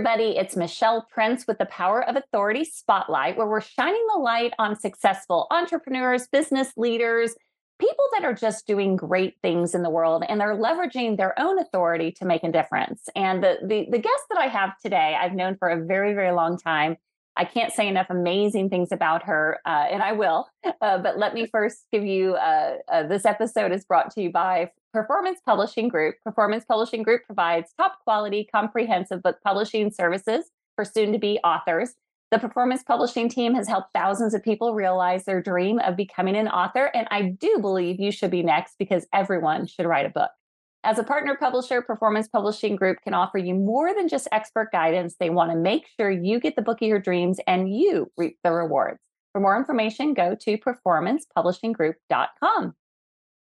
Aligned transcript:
Everybody, 0.00 0.38
it's 0.38 0.56
Michelle 0.56 1.06
Prince 1.10 1.46
with 1.46 1.58
the 1.58 1.66
Power 1.66 2.02
of 2.02 2.16
Authority 2.16 2.64
Spotlight, 2.64 3.36
where 3.36 3.46
we're 3.46 3.60
shining 3.60 4.02
the 4.14 4.18
light 4.18 4.54
on 4.58 4.74
successful 4.74 5.46
entrepreneurs, 5.50 6.26
business 6.26 6.72
leaders, 6.78 7.34
people 7.78 8.06
that 8.14 8.24
are 8.24 8.32
just 8.32 8.66
doing 8.66 8.96
great 8.96 9.34
things 9.42 9.74
in 9.74 9.82
the 9.82 9.90
world 9.90 10.24
and 10.26 10.40
they're 10.40 10.56
leveraging 10.56 11.18
their 11.18 11.38
own 11.38 11.58
authority 11.58 12.12
to 12.12 12.24
make 12.24 12.42
a 12.44 12.50
difference. 12.50 13.10
And 13.14 13.44
the, 13.44 13.58
the, 13.60 13.88
the 13.90 13.98
guest 13.98 14.22
that 14.30 14.38
I 14.38 14.46
have 14.46 14.70
today, 14.82 15.18
I've 15.20 15.34
known 15.34 15.58
for 15.58 15.68
a 15.68 15.84
very, 15.84 16.14
very 16.14 16.32
long 16.32 16.56
time. 16.56 16.96
I 17.36 17.44
can't 17.44 17.70
say 17.70 17.86
enough 17.86 18.06
amazing 18.08 18.70
things 18.70 18.92
about 18.92 19.24
her, 19.24 19.58
uh, 19.66 19.84
and 19.90 20.02
I 20.02 20.12
will. 20.12 20.48
Uh, 20.80 20.96
but 20.96 21.18
let 21.18 21.34
me 21.34 21.46
first 21.46 21.84
give 21.92 22.04
you 22.04 22.34
uh, 22.36 22.76
uh 22.90 23.02
this 23.02 23.26
episode 23.26 23.70
is 23.70 23.84
brought 23.84 24.10
to 24.10 24.22
you 24.22 24.30
by 24.30 24.70
Performance 24.92 25.38
Publishing 25.46 25.86
Group. 25.86 26.16
Performance 26.24 26.64
Publishing 26.64 27.04
Group 27.04 27.22
provides 27.24 27.72
top 27.78 27.98
quality, 28.02 28.48
comprehensive 28.52 29.22
book 29.22 29.36
publishing 29.44 29.92
services 29.92 30.50
for 30.74 30.84
soon 30.84 31.12
to 31.12 31.18
be 31.18 31.38
authors. 31.44 31.94
The 32.32 32.40
performance 32.40 32.82
publishing 32.82 33.28
team 33.28 33.54
has 33.54 33.68
helped 33.68 33.92
thousands 33.94 34.34
of 34.34 34.42
people 34.42 34.74
realize 34.74 35.24
their 35.24 35.40
dream 35.40 35.78
of 35.78 35.94
becoming 35.96 36.34
an 36.36 36.48
author. 36.48 36.90
And 36.92 37.06
I 37.10 37.22
do 37.22 37.58
believe 37.60 38.00
you 38.00 38.10
should 38.10 38.32
be 38.32 38.42
next 38.42 38.74
because 38.78 39.06
everyone 39.12 39.66
should 39.66 39.86
write 39.86 40.06
a 40.06 40.10
book. 40.10 40.30
As 40.82 40.98
a 40.98 41.04
partner 41.04 41.36
publisher, 41.36 41.82
Performance 41.82 42.26
Publishing 42.26 42.74
Group 42.74 43.00
can 43.02 43.14
offer 43.14 43.38
you 43.38 43.54
more 43.54 43.94
than 43.94 44.08
just 44.08 44.26
expert 44.32 44.72
guidance. 44.72 45.14
They 45.20 45.30
want 45.30 45.52
to 45.52 45.56
make 45.56 45.86
sure 45.98 46.10
you 46.10 46.40
get 46.40 46.56
the 46.56 46.62
book 46.62 46.82
of 46.82 46.88
your 46.88 46.98
dreams 46.98 47.38
and 47.46 47.72
you 47.72 48.10
reap 48.16 48.38
the 48.42 48.50
rewards. 48.50 48.98
For 49.32 49.40
more 49.40 49.56
information, 49.56 50.14
go 50.14 50.34
to 50.34 50.58
performancepublishinggroup.com. 50.58 52.74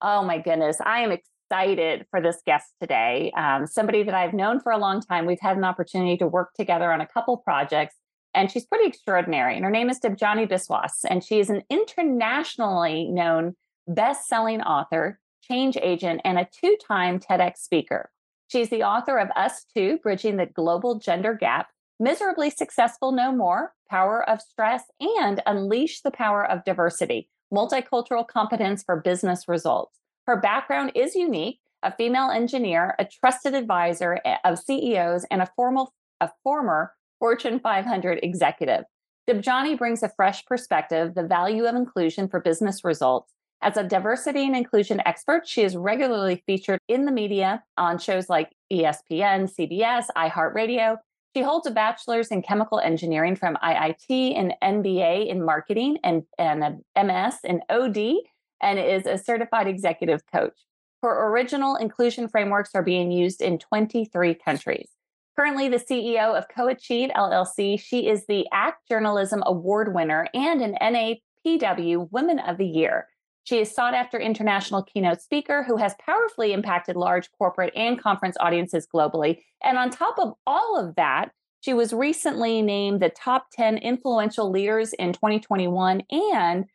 Oh 0.04 0.24
my 0.24 0.40
goodness, 0.40 0.78
I 0.84 1.02
am 1.02 1.12
excited 1.52 2.06
for 2.10 2.22
this 2.22 2.38
guest 2.46 2.74
today. 2.80 3.32
Um, 3.36 3.68
somebody 3.68 4.04
that 4.04 4.14
I've 4.14 4.34
known 4.34 4.62
for 4.62 4.72
a 4.72 4.78
long 4.78 5.02
time. 5.02 5.26
We've 5.26 5.42
had 5.42 5.58
an 5.58 5.66
opportunity 5.66 6.16
to 6.18 6.28
work 6.28 6.54
together 6.54 6.94
on 6.94 7.02
a 7.02 7.06
couple 7.06 7.38
projects 7.38 7.96
and 8.34 8.50
she's 8.50 8.66
pretty 8.66 8.88
extraordinary. 8.88 9.58
And 9.58 9.66
her 9.66 9.72
name 9.72 9.90
is 9.90 10.00
Debjani 10.00 10.50
Biswas, 10.50 11.04
and 11.10 11.22
she 11.22 11.42
is 11.42 11.50
an 11.50 11.64
internationally 11.70 13.10
known 13.10 13.58
best-selling 13.90 14.62
author, 14.62 15.20
change 15.44 15.76
agent, 15.76 16.22
and 16.24 16.40
a 16.40 16.48
two-time 16.50 17.20
TEDx 17.20 17.58
speaker. 17.58 18.10
She's 18.48 18.70
the 18.70 18.84
author 18.84 19.18
of 19.18 19.28
Us 19.36 19.66
Too, 19.76 20.00
Bridging 20.02 20.38
the 20.38 20.46
Global 20.46 20.98
Gender 20.98 21.34
Gap, 21.34 21.68
Miserably 22.00 22.50
Successful 22.50 23.12
No 23.12 23.34
More, 23.34 23.74
Power 23.90 24.28
of 24.30 24.42
Stress, 24.42 24.84
and 25.02 25.44
Unleash 25.46 26.00
the 26.00 26.12
Power 26.12 26.50
of 26.50 26.64
Diversity, 26.64 27.28
Multicultural 27.54 28.26
Competence 28.26 28.82
for 28.82 29.02
Business 29.02 29.50
Results. 29.50 30.01
Her 30.28 30.38
background 30.38 30.92
is 30.96 31.16
unique, 31.16 31.60
a 31.84 31.94
female 31.96 32.30
engineer, 32.30 32.96
a 33.00 33.06
trusted 33.06 33.54
advisor 33.54 34.20
eh, 34.24 34.38
of 34.44 34.60
CEOs, 34.60 35.26
and 35.32 35.42
a 35.42 35.50
formal 35.56 35.94
a 36.20 36.30
former 36.44 36.94
Fortune 37.20 37.60
500 37.60 38.20
executive. 38.24 38.86
Debjani 39.30 39.78
brings 39.78 40.02
a 40.04 40.10
fresh 40.10 40.46
perspective, 40.46 41.14
the 41.14 41.24
value 41.24 41.66
of 41.66 41.76
inclusion 41.76 42.28
for 42.28 42.40
business 42.40 42.84
results. 42.84 43.34
As 43.62 43.78
a 43.78 43.84
diversity 43.84 44.46
and 44.46 44.56
inclusion 44.56 45.02
expert, 45.06 45.48
she 45.48 45.62
is 45.62 45.78
regularly 45.78 46.44
featured 46.48 46.80
in 46.88 47.06
the 47.06 47.12
media 47.12 47.64
on 47.78 48.00
shows 48.00 48.28
like 48.28 48.52
ESPN, 48.74 49.52
CBS, 49.54 50.06
iHeartRadio. 50.18 50.98
She 51.36 51.44
holds 51.44 51.68
a 51.68 51.72
bachelor's 51.72 52.30
in 52.30 52.42
chemical 52.42 52.80
engineering 52.80 53.36
from 53.36 53.58
IIT, 53.64 54.38
an 54.38 54.54
MBA 54.64 55.28
in 55.28 55.46
marketing, 55.46 56.00
and, 56.04 56.24
and 56.40 56.64
a 56.64 57.04
MS 57.04 57.36
in 57.44 57.62
OD, 57.70 58.16
and 58.62 58.80
is 58.80 59.06
a 59.06 59.18
certified 59.18 59.68
executive 59.68 60.22
coach. 60.32 60.58
Her 61.02 61.30
original 61.30 61.76
inclusion 61.76 62.28
frameworks 62.28 62.72
are 62.76 62.84
being 62.84 63.12
used 63.12 63.42
in 63.42 63.58
23 63.58 64.36
countries. 64.36 64.90
Currently 65.36 65.70
the 65.70 65.78
CEO 65.78 66.38
of 66.38 66.48
Coachieve 66.50 67.12
LLC, 67.14 67.80
she 67.80 68.08
is 68.08 68.26
the 68.28 68.46
ACT 68.52 68.88
Journalism 68.88 69.42
Award 69.46 69.94
winner 69.96 70.28
and 70.34 70.62
an 70.62 70.76
NAPW 70.82 72.10
Women 72.12 72.40
of 72.40 72.58
the 72.58 72.68
Year. 72.68 73.08
She 73.44 73.60
is 73.60 73.74
sought 73.74 73.96
after 73.96 74.20
international 74.20 74.84
keynote 74.84 75.22
speaker 75.22 75.64
who 75.64 75.78
has 75.78 75.96
powerfully 76.06 76.54
impacted 76.54 76.96
large 76.96 77.32
corporate 77.32 77.74
and 77.76 78.00
conference 78.00 78.38
audiences 78.40 78.88
globally. 78.94 79.40
And 79.64 79.78
on 79.78 79.90
top 79.90 80.20
of 80.20 80.34
all 80.46 80.78
of 80.78 80.96
that, 80.96 81.32
she 81.62 81.74
was 81.74 81.94
recently 81.94 82.62
named 82.62 83.02
the 83.02 83.10
top 83.10 83.48
10 83.54 83.78
influential 83.78 84.50
leaders 84.52 84.94
in 84.94 85.14
2021 85.14 86.04
and 86.12 86.66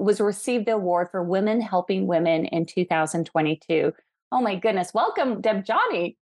was 0.00 0.20
received 0.20 0.66
the 0.66 0.72
award 0.72 1.08
for 1.10 1.22
Women 1.22 1.60
Helping 1.60 2.06
Women 2.06 2.46
in 2.46 2.66
2022. 2.66 3.92
Oh 4.32 4.40
my 4.40 4.56
goodness. 4.56 4.94
Welcome, 4.94 5.42
Debjani. 5.42 6.16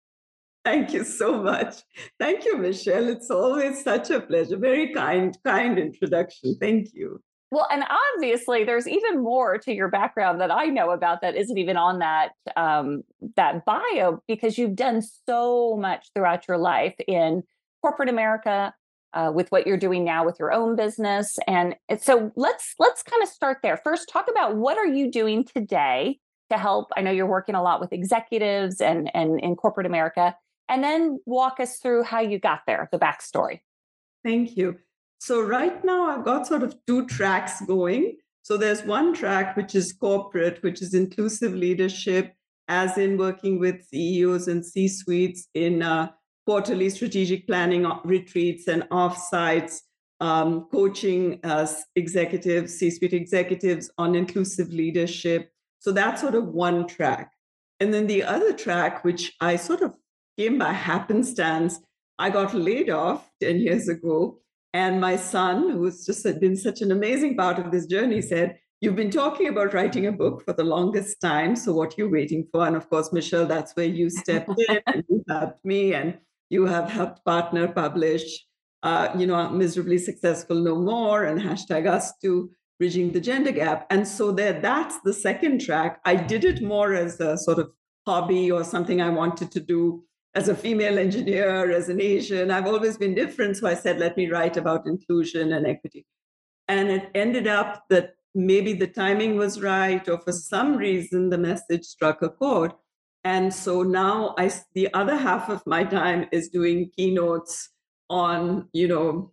Thank 0.65 0.93
you 0.93 1.05
so 1.05 1.43
much. 1.43 1.83
Thank 2.19 2.45
you, 2.45 2.57
Michelle. 2.57 3.09
It's 3.09 3.31
always 3.31 3.85
such 3.85 4.11
a 4.11 4.21
pleasure. 4.21 4.57
Very 4.57 4.93
kind, 4.93 5.37
kind 5.45 5.79
introduction. 5.79 6.57
Thank 6.61 6.89
you. 6.93 7.21
Well, 7.53 7.69
and 7.71 7.85
obviously, 8.15 8.65
there's 8.65 8.89
even 8.89 9.23
more 9.23 9.59
to 9.59 9.73
your 9.73 9.89
background 9.89 10.41
that 10.41 10.51
I 10.51 10.65
know 10.65 10.91
about 10.91 11.21
that 11.21 11.37
isn't 11.37 11.57
even 11.57 11.77
on 11.77 12.01
that 12.01 12.31
um, 12.57 13.03
that 13.37 13.65
bio 13.65 14.21
because 14.27 14.59
you've 14.59 14.75
done 14.75 15.03
so 15.03 15.77
much 15.77 16.09
throughout 16.13 16.49
your 16.49 16.59
life 16.59 16.97
in 17.07 17.45
corporate 17.83 18.09
America 18.09 18.75
uh, 19.17 19.33
with 19.33 19.51
what 19.51 19.67
you're 19.67 19.77
doing 19.77 20.05
now 20.05 20.25
with 20.25 20.37
your 20.39 20.53
own 20.53 20.77
business. 20.77 21.39
And 21.47 21.75
so 21.99 22.31
let's 22.37 22.75
let's 22.79 23.03
kind 23.03 23.23
of 23.23 23.29
start 23.29 23.59
there. 23.63 23.77
First, 23.79 24.09
talk 24.09 24.29
about 24.31 24.57
what 24.57 24.79
are 24.79 24.87
you 24.87 25.11
doing 25.11 25.45
today 25.45 26.21
to 26.51 26.59
help. 26.59 26.91
I 26.97 27.01
know 27.01 27.11
you're 27.11 27.27
working 27.27 27.55
a 27.55 27.63
lot 27.63 27.81
with 27.81 27.93
executives 27.93 28.81
and 28.81 29.11
and 29.15 29.41
in 29.41 29.57
corporate 29.57 29.87
America 29.87 30.37
and 30.69 30.83
then 30.83 31.21
walk 31.27 31.61
us 31.61 31.79
through 31.79 32.03
how 32.03 32.21
you 32.21 32.39
got 32.39 32.61
there, 32.67 32.89
the 32.93 32.99
backstory. 32.99 33.61
Thank 34.25 34.57
you. 34.57 34.77
So, 35.19 35.41
right 35.41 35.83
now, 35.85 36.11
I've 36.11 36.25
got 36.25 36.47
sort 36.47 36.63
of 36.63 36.75
two 36.87 37.07
tracks 37.07 37.61
going. 37.63 38.17
So, 38.43 38.57
there's 38.57 38.83
one 38.83 39.15
track 39.15 39.57
which 39.57 39.75
is 39.75 39.93
corporate, 39.93 40.63
which 40.63 40.83
is 40.83 40.95
inclusive 40.95 41.55
leadership, 41.55 42.35
as 42.69 42.99
in 42.99 43.17
working 43.17 43.59
with 43.59 43.87
CEOs 43.89 44.49
and 44.49 44.65
C 44.65 44.89
suites 44.89 45.49
in 45.55 45.83
uh, 45.83 46.11
quarterly 46.47 46.89
strategic 46.89 47.47
planning 47.47 47.87
retreats 48.05 48.69
and 48.69 48.83
offsites, 48.85 49.81
um, 50.21 50.67
coaching 50.71 51.41
uh, 51.45 51.67
executives, 51.97 52.79
C 52.79 52.91
suite 52.91 53.13
executives 53.13 53.91
on 53.99 54.15
inclusive 54.15 54.73
leadership. 54.73 55.51
So, 55.81 55.93
that's 55.93 56.23
sort 56.23 56.35
of 56.35 56.49
one 56.49 56.87
track. 56.87 57.33
And 57.81 57.93
then 57.93 58.07
the 58.07 58.23
other 58.23 58.53
track, 58.53 59.05
which 59.05 59.35
I 59.41 59.57
sort 59.57 59.83
of 59.83 59.95
came 60.39 60.59
by 60.59 60.73
happenstance. 60.73 61.81
I 62.19 62.31
got 62.31 62.55
laid 62.55 62.89
off 62.89 63.31
10 63.43 63.59
years 63.61 63.89
ago. 63.89 64.41
And 64.73 65.01
my 65.01 65.17
son, 65.17 65.71
who's 65.71 66.05
just 66.05 66.25
been 66.41 66.57
such 66.57 66.81
an 66.81 66.93
amazing 66.93 67.37
part 67.37 67.59
of 67.59 67.71
this 67.71 67.87
journey, 67.87 68.21
said, 68.23 68.59
You've 68.83 68.97
been 68.97 69.11
talking 69.11 69.49
about 69.49 69.73
writing 69.73 70.07
a 70.07 70.13
book 70.13 70.45
for 70.45 70.53
the 70.53 70.63
longest 70.63 71.19
time. 71.23 71.57
So, 71.57 71.73
what 71.73 71.93
are 71.93 72.03
you 72.03 72.11
waiting 72.11 72.47
for? 72.53 72.67
And 72.67 72.77
of 72.77 72.91
course, 72.91 73.11
Michelle, 73.11 73.47
that's 73.47 73.75
where 73.75 73.87
you 73.87 74.11
stepped 74.11 74.51
in 74.69 74.81
and 74.87 75.03
you 75.09 75.25
helped 75.29 75.65
me, 75.65 75.95
and 75.95 76.19
you 76.49 76.67
have 76.67 76.91
helped 76.91 77.25
partner 77.25 77.69
publish, 77.69 78.45
uh, 78.83 79.09
you 79.17 79.27
know, 79.27 79.49
Miserably 79.51 79.99
Successful 79.99 80.57
No 80.57 80.77
More 80.77 81.25
and 81.25 81.41
hashtag 81.41 81.87
Us 81.87 82.13
Too 82.19 82.51
Bridging 82.79 83.13
the 83.13 83.21
Gender 83.21 83.53
Gap. 83.53 83.87
And 83.91 84.07
so, 84.07 84.33
there, 84.33 84.61
that's 84.61 85.01
the 85.01 85.13
second 85.13 85.61
track. 85.61 86.01
I 86.05 86.15
did 86.17 86.45
it 86.45 86.63
more 86.63 86.95
as 86.95 87.21
a 87.21 87.37
sort 87.39 87.59
of 87.59 87.71
hobby 88.07 88.51
or 88.51 88.63
something 88.65 89.01
I 89.01 89.11
wanted 89.11 89.51
to 89.53 89.61
do 89.61 90.05
as 90.37 90.49
a 90.49 90.55
female 90.55 90.99
engineer, 90.99 91.71
as 91.71 91.89
an 91.89 91.99
Asian, 91.99 92.51
I've 92.51 92.67
always 92.67 92.99
been 92.99 93.15
different. 93.15 93.57
So 93.57 93.67
I 93.67 93.75
said, 93.75 93.99
let 93.99 94.19
me 94.19 94.31
write 94.31 94.59
about 94.59 94.87
inclusion 94.87 95.55
and 95.55 95.67
equity. 95.67 96.05
And 96.69 96.91
it 96.91 97.11
ended 97.15 97.47
up 97.47 97.85
that 97.89 98.17
maybe 98.35 98.75
the 98.75 98.87
timing 98.87 99.37
was 99.37 99.63
right, 99.63 100.07
or 100.07 100.19
for 100.19 100.33
some 100.33 100.77
reason, 100.77 101.31
the 101.31 101.39
message 101.39 101.85
struck 101.85 102.21
a 102.21 102.29
chord. 102.29 102.73
And 103.27 103.53
so 103.53 103.83
now 103.83 104.37
I, 104.39 104.53
the 104.75 104.95
other 104.95 105.17
half 105.17 105.49
of 105.49 105.61
my 105.67 105.83
time 105.83 106.29
is 106.31 106.49
doing 106.49 106.93
keynotes 106.97 107.71
on, 108.09 108.69
you 108.73 108.87
know, 108.87 109.33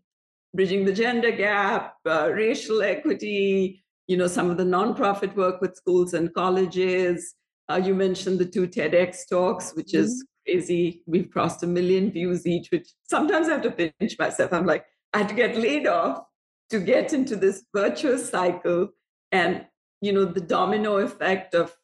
bridging 0.55 0.83
the 0.83 0.93
gender 0.93 1.29
gap, 1.29 1.93
uh, 2.09 2.31
racial 2.31 2.81
equity, 2.81 3.85
you 4.07 4.17
know, 4.17 4.25
some 4.25 4.49
of 4.49 4.57
the 4.57 4.63
nonprofit 4.63 5.35
work 5.35 5.61
with 5.61 5.75
schools 5.75 6.15
and 6.15 6.33
colleges. 6.33 7.35
Uh, 7.69 7.79
you 7.85 7.93
mentioned 7.93 8.39
the 8.39 8.47
two 8.47 8.67
TEDx 8.67 9.29
talks, 9.29 9.73
which 9.75 9.91
mm-hmm. 9.91 10.05
is 10.05 10.25
crazy. 10.43 11.03
We've 11.05 11.29
crossed 11.29 11.61
a 11.61 11.67
million 11.67 12.09
views 12.09 12.47
each, 12.47 12.69
which 12.71 12.89
sometimes 13.03 13.47
I 13.47 13.51
have 13.51 13.61
to 13.61 13.91
pinch 13.99 14.17
myself. 14.17 14.53
I'm 14.53 14.65
like, 14.65 14.85
I 15.13 15.19
had 15.19 15.29
to 15.29 15.35
get 15.35 15.55
laid 15.55 15.85
off 15.85 16.23
to 16.71 16.79
get 16.79 17.13
into 17.13 17.35
this 17.35 17.63
virtuous 17.71 18.27
cycle. 18.27 18.89
And, 19.31 19.67
you 20.01 20.13
know, 20.13 20.25
the 20.25 20.41
domino 20.41 20.97
effect 20.97 21.53
of, 21.53 21.75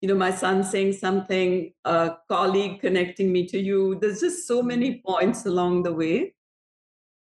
you 0.00 0.08
know, 0.08 0.14
my 0.14 0.30
son 0.30 0.62
saying 0.62 0.92
something, 0.92 1.72
a 1.84 2.16
colleague 2.28 2.80
connecting 2.80 3.32
me 3.32 3.46
to 3.46 3.58
you. 3.58 3.98
There's 4.00 4.20
just 4.20 4.46
so 4.46 4.62
many 4.62 5.02
points 5.04 5.44
along 5.44 5.82
the 5.82 5.92
way. 5.92 6.34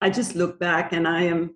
I 0.02 0.10
just 0.10 0.36
look 0.36 0.60
back 0.60 0.92
and 0.92 1.08
I 1.08 1.24
am 1.24 1.56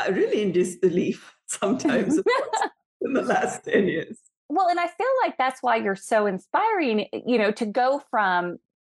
uh, 0.00 0.12
really 0.12 0.42
in 0.42 0.52
disbelief 0.52 1.34
sometimes 1.46 2.18
in 3.00 3.12
the 3.14 3.22
last 3.22 3.64
10 3.64 3.88
years. 3.88 4.18
Well, 4.48 4.68
and 4.68 4.78
I 4.78 4.86
feel 4.86 5.06
like 5.24 5.38
that's 5.38 5.62
why 5.62 5.76
you're 5.76 5.96
so 5.96 6.26
inspiring, 6.26 7.06
you 7.26 7.38
know, 7.38 7.50
to 7.52 7.64
go 7.64 8.02
from, 8.10 8.58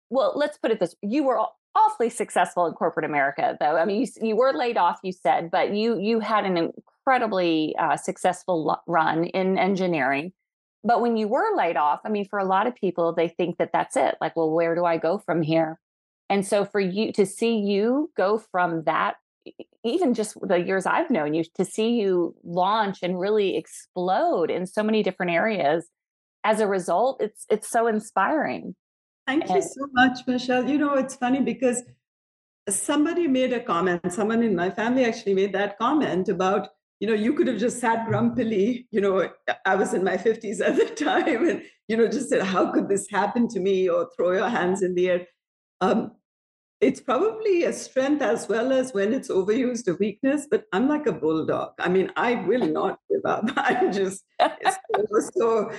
well, 0.09 0.33
let's 0.36 0.57
put 0.57 0.71
it 0.71 0.80
this 0.80 0.95
you 1.01 1.24
were 1.24 1.39
awfully 1.75 2.09
successful 2.09 2.65
in 2.65 2.74
corporate 2.74 3.06
America, 3.06 3.56
though. 3.59 3.77
I 3.77 3.86
mean, 3.86 4.01
you, 4.01 4.27
you 4.27 4.36
were 4.36 4.53
laid 4.53 4.77
off, 4.77 5.00
you 5.03 5.12
said, 5.12 5.51
but 5.51 5.75
you 5.75 6.00
you 6.00 6.19
had 6.19 6.45
an 6.45 6.57
incredibly 6.57 7.75
uh, 7.77 7.98
successful 7.98 8.81
run 8.88 9.25
in 9.25 9.57
engineering. 9.57 10.33
But 10.85 11.01
when 11.01 11.17
you 11.17 11.27
were 11.27 11.55
laid 11.57 11.75
off, 11.75 11.99
I 12.05 12.09
mean, 12.09 12.27
for 12.27 12.39
a 12.39 12.45
lot 12.45 12.67
of 12.67 12.75
people, 12.75 13.11
they 13.11 13.27
think 13.27 13.57
that 13.57 13.71
that's 13.73 13.97
it. 13.97 14.15
Like, 14.21 14.35
well, 14.35 14.51
where 14.51 14.75
do 14.75 14.85
I 14.85 14.97
go 14.97 15.17
from 15.17 15.41
here? 15.41 15.79
And 16.29 16.45
so 16.45 16.63
for 16.63 16.79
you 16.79 17.11
to 17.13 17.25
see 17.25 17.57
you 17.57 18.11
go 18.15 18.37
from 18.37 18.83
that 18.83 19.15
even 19.83 20.13
just 20.13 20.37
the 20.41 20.59
years 20.59 20.85
I've 20.85 21.11
known 21.11 21.33
you 21.33 21.43
to 21.55 21.65
see 21.65 21.91
you 21.91 22.35
launch 22.43 22.99
and 23.03 23.19
really 23.19 23.55
explode 23.55 24.49
in 24.49 24.65
so 24.65 24.81
many 24.83 25.03
different 25.03 25.31
areas 25.31 25.87
as 26.43 26.59
a 26.59 26.67
result 26.67 27.21
it's 27.21 27.45
it's 27.49 27.69
so 27.69 27.88
inspiring 27.88 28.75
thank 29.27 29.43
and, 29.43 29.55
you 29.55 29.61
so 29.61 29.88
much 29.93 30.19
michelle 30.27 30.67
you 30.69 30.77
know 30.77 30.93
it's 30.93 31.15
funny 31.15 31.41
because 31.41 31.83
somebody 32.69 33.27
made 33.27 33.53
a 33.53 33.59
comment 33.59 34.01
someone 34.11 34.41
in 34.41 34.55
my 34.55 34.69
family 34.69 35.05
actually 35.05 35.33
made 35.33 35.53
that 35.53 35.77
comment 35.77 36.29
about 36.29 36.69
you 37.00 37.07
know 37.07 37.13
you 37.13 37.33
could 37.33 37.47
have 37.47 37.57
just 37.57 37.80
sat 37.80 38.07
grumpily 38.07 38.88
you 38.92 39.01
know 39.01 39.30
i 39.65 39.75
was 39.75 39.94
in 39.94 40.03
my 40.03 40.18
50s 40.18 40.62
at 40.62 40.75
the 40.75 40.86
time 41.06 41.47
and 41.47 41.62
you 41.88 41.97
know 41.97 42.07
just 42.07 42.30
said 42.30 42.42
how 42.42 42.71
could 42.71 42.89
this 42.89 43.07
happen 43.09 43.47
to 43.50 43.59
me? 43.59 43.89
or 43.89 44.09
throw 44.15 44.31
your 44.31 44.50
hands 44.50 44.81
in 44.81 44.95
the 44.95 45.09
air. 45.09 45.27
Um, 45.81 46.12
it's 46.81 47.00
probably 47.00 47.63
a 47.63 47.74
strength 47.74 48.21
as 48.21 48.47
well 48.50 48.71
as 48.71 48.94
when 48.94 49.13
it's 49.13 49.30
overused 49.30 49.88
a 49.88 49.95
weakness 49.95 50.47
but 50.50 50.65
i'm 50.74 50.88
like 50.88 51.07
a 51.07 51.12
bulldog. 51.12 51.71
I 51.80 51.89
mean 51.89 52.12
i 52.15 52.36
will 52.36 52.68
not 52.68 53.00
give 53.09 53.25
up. 53.25 53.45
I'm 53.57 53.91
just 53.91 54.24
so 55.38 55.71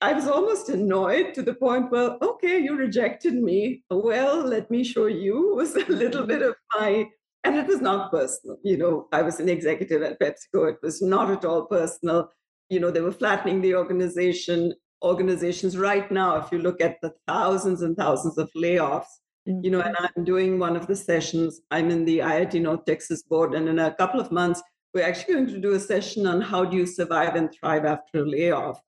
i 0.00 0.12
was 0.12 0.28
almost 0.28 0.68
annoyed 0.68 1.34
to 1.34 1.42
the 1.42 1.54
point 1.54 1.90
well 1.90 2.18
okay 2.22 2.58
you 2.58 2.76
rejected 2.76 3.34
me. 3.34 3.82
Well 3.90 4.42
let 4.42 4.70
me 4.70 4.84
show 4.84 5.06
you 5.06 5.54
was 5.56 5.74
a 5.76 5.84
little 5.86 6.26
bit 6.26 6.42
of 6.42 6.54
my 6.78 7.08
and 7.44 7.56
it 7.56 7.66
was 7.66 7.80
not 7.80 8.10
personal 8.10 8.56
you 8.62 8.76
know 8.76 9.08
i 9.12 9.22
was 9.22 9.40
an 9.40 9.48
executive 9.48 10.02
at 10.02 10.20
pepsico 10.20 10.68
it 10.68 10.78
was 10.82 11.02
not 11.02 11.30
at 11.30 11.44
all 11.44 11.66
personal 11.66 12.28
you 12.68 12.80
know 12.80 12.90
they 12.90 13.00
were 13.00 13.12
flattening 13.12 13.60
the 13.60 13.74
organization 13.74 14.72
organizations 15.02 15.76
right 15.76 16.10
now 16.12 16.36
if 16.36 16.52
you 16.52 16.58
look 16.58 16.80
at 16.80 17.00
the 17.02 17.12
thousands 17.26 17.82
and 17.82 17.96
thousands 17.96 18.38
of 18.38 18.48
layoffs 18.56 19.18
you 19.44 19.70
know, 19.70 19.80
and 19.80 19.96
mm-hmm. 19.96 20.06
I'm 20.16 20.24
doing 20.24 20.58
one 20.58 20.76
of 20.76 20.86
the 20.86 20.94
sessions. 20.94 21.60
I'm 21.70 21.90
in 21.90 22.04
the 22.04 22.18
IIT 22.18 22.60
North 22.62 22.84
Texas 22.84 23.22
board, 23.22 23.54
and 23.54 23.68
in 23.68 23.78
a 23.78 23.94
couple 23.94 24.20
of 24.20 24.30
months, 24.30 24.62
we're 24.94 25.04
actually 25.04 25.34
going 25.34 25.46
to 25.48 25.60
do 25.60 25.72
a 25.72 25.80
session 25.80 26.26
on 26.26 26.40
how 26.40 26.64
do 26.64 26.76
you 26.76 26.86
survive 26.86 27.34
and 27.34 27.52
thrive 27.52 27.84
after 27.84 28.20
a 28.20 28.28
layoff. 28.28 28.80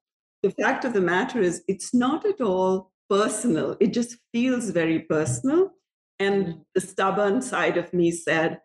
The 0.42 0.50
fact 0.50 0.84
of 0.84 0.92
the 0.92 1.00
matter 1.00 1.40
is, 1.40 1.62
it's 1.66 1.94
not 1.94 2.24
at 2.26 2.40
all 2.40 2.92
personal. 3.08 3.76
It 3.80 3.92
just 3.92 4.16
feels 4.32 4.70
very 4.70 5.00
personal. 5.00 5.70
And 6.18 6.46
mm-hmm. 6.46 6.60
the 6.74 6.80
stubborn 6.80 7.42
side 7.42 7.76
of 7.76 7.92
me 7.92 8.10
said, 8.10 8.60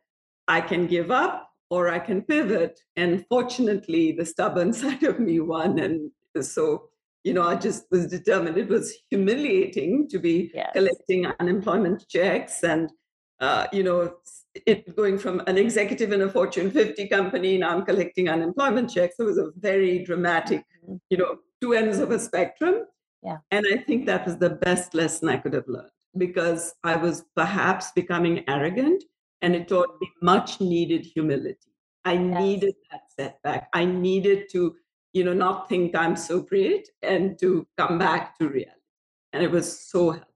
I 0.48 0.62
can 0.62 0.88
give 0.88 1.12
up 1.12 1.50
or 1.70 1.90
I 1.90 2.00
can 2.00 2.22
pivot. 2.24 2.80
And 2.96 3.26
fortunately, 3.30 4.12
the 4.12 4.26
stubborn 4.26 4.74
side 4.82 5.04
of 5.04 5.20
me 5.20 5.40
won. 5.40 5.80
And 5.80 6.12
so 6.42 6.90
you 7.24 7.34
know, 7.34 7.44
I 7.44 7.56
just 7.56 7.86
was 7.92 8.08
determined. 8.08 8.58
It 8.58 8.70
was 8.70 8.94
humiliating 9.10 10.08
to 10.10 10.20
be 10.20 10.52
yes. 10.54 10.72
collecting 10.74 11.26
unemployment 11.40 12.08
checks 12.08 12.64
and, 12.64 12.92
uh, 13.40 13.68
you 13.72 13.84
know, 13.84 14.16
it 14.66 14.96
going 14.96 15.18
from 15.18 15.42
an 15.48 15.58
executive 15.58 16.12
in 16.12 16.22
a 16.22 16.30
Fortune 16.30 16.72
50 16.72 17.08
company, 17.08 17.58
now 17.58 17.70
I'm 17.70 17.86
collecting 17.86 18.30
unemployment 18.30 18.90
checks. 18.90 19.16
It 19.20 19.24
was 19.24 19.38
a 19.38 19.52
very 19.58 20.04
dramatic, 20.04 20.66
mm-hmm. 20.84 20.96
you 21.10 21.18
know, 21.18 21.38
two 21.62 21.74
ends 21.74 22.00
of 22.00 22.12
a 22.12 22.20
spectrum. 22.20 22.86
Yeah. 23.24 23.38
And 23.52 23.66
I 23.72 23.78
think 23.78 24.06
that 24.06 24.26
was 24.26 24.38
the 24.38 24.50
best 24.50 24.94
lesson 24.94 25.30
I 25.30 25.38
could 25.38 25.54
have 25.54 25.68
learned 25.68 25.92
because 26.20 26.76
I 26.84 26.96
was 26.98 27.24
perhaps 27.36 27.92
becoming 27.94 28.44
arrogant 28.48 29.04
and 29.42 29.56
it 29.56 29.68
taught 29.68 30.00
me 30.00 30.10
much 30.22 30.62
needed 30.62 31.06
humility. 31.06 31.74
I 32.06 32.14
yes. 32.14 32.40
needed 32.40 32.76
that 32.92 33.02
setback. 33.18 33.70
I 33.74 33.86
needed 33.86 34.50
to 34.52 34.76
you 35.14 35.24
know, 35.24 35.34
not 35.34 35.68
think 35.70 35.96
I'm 35.96 36.16
so 36.16 36.42
great 36.42 36.90
and 37.02 37.38
to 37.40 37.68
come 37.78 37.98
back 37.98 38.38
to 38.38 38.48
reality. 38.48 38.74
And 39.34 39.44
it 39.44 39.52
was 39.52 39.80
so 39.80 40.12
helpful. 40.12 40.28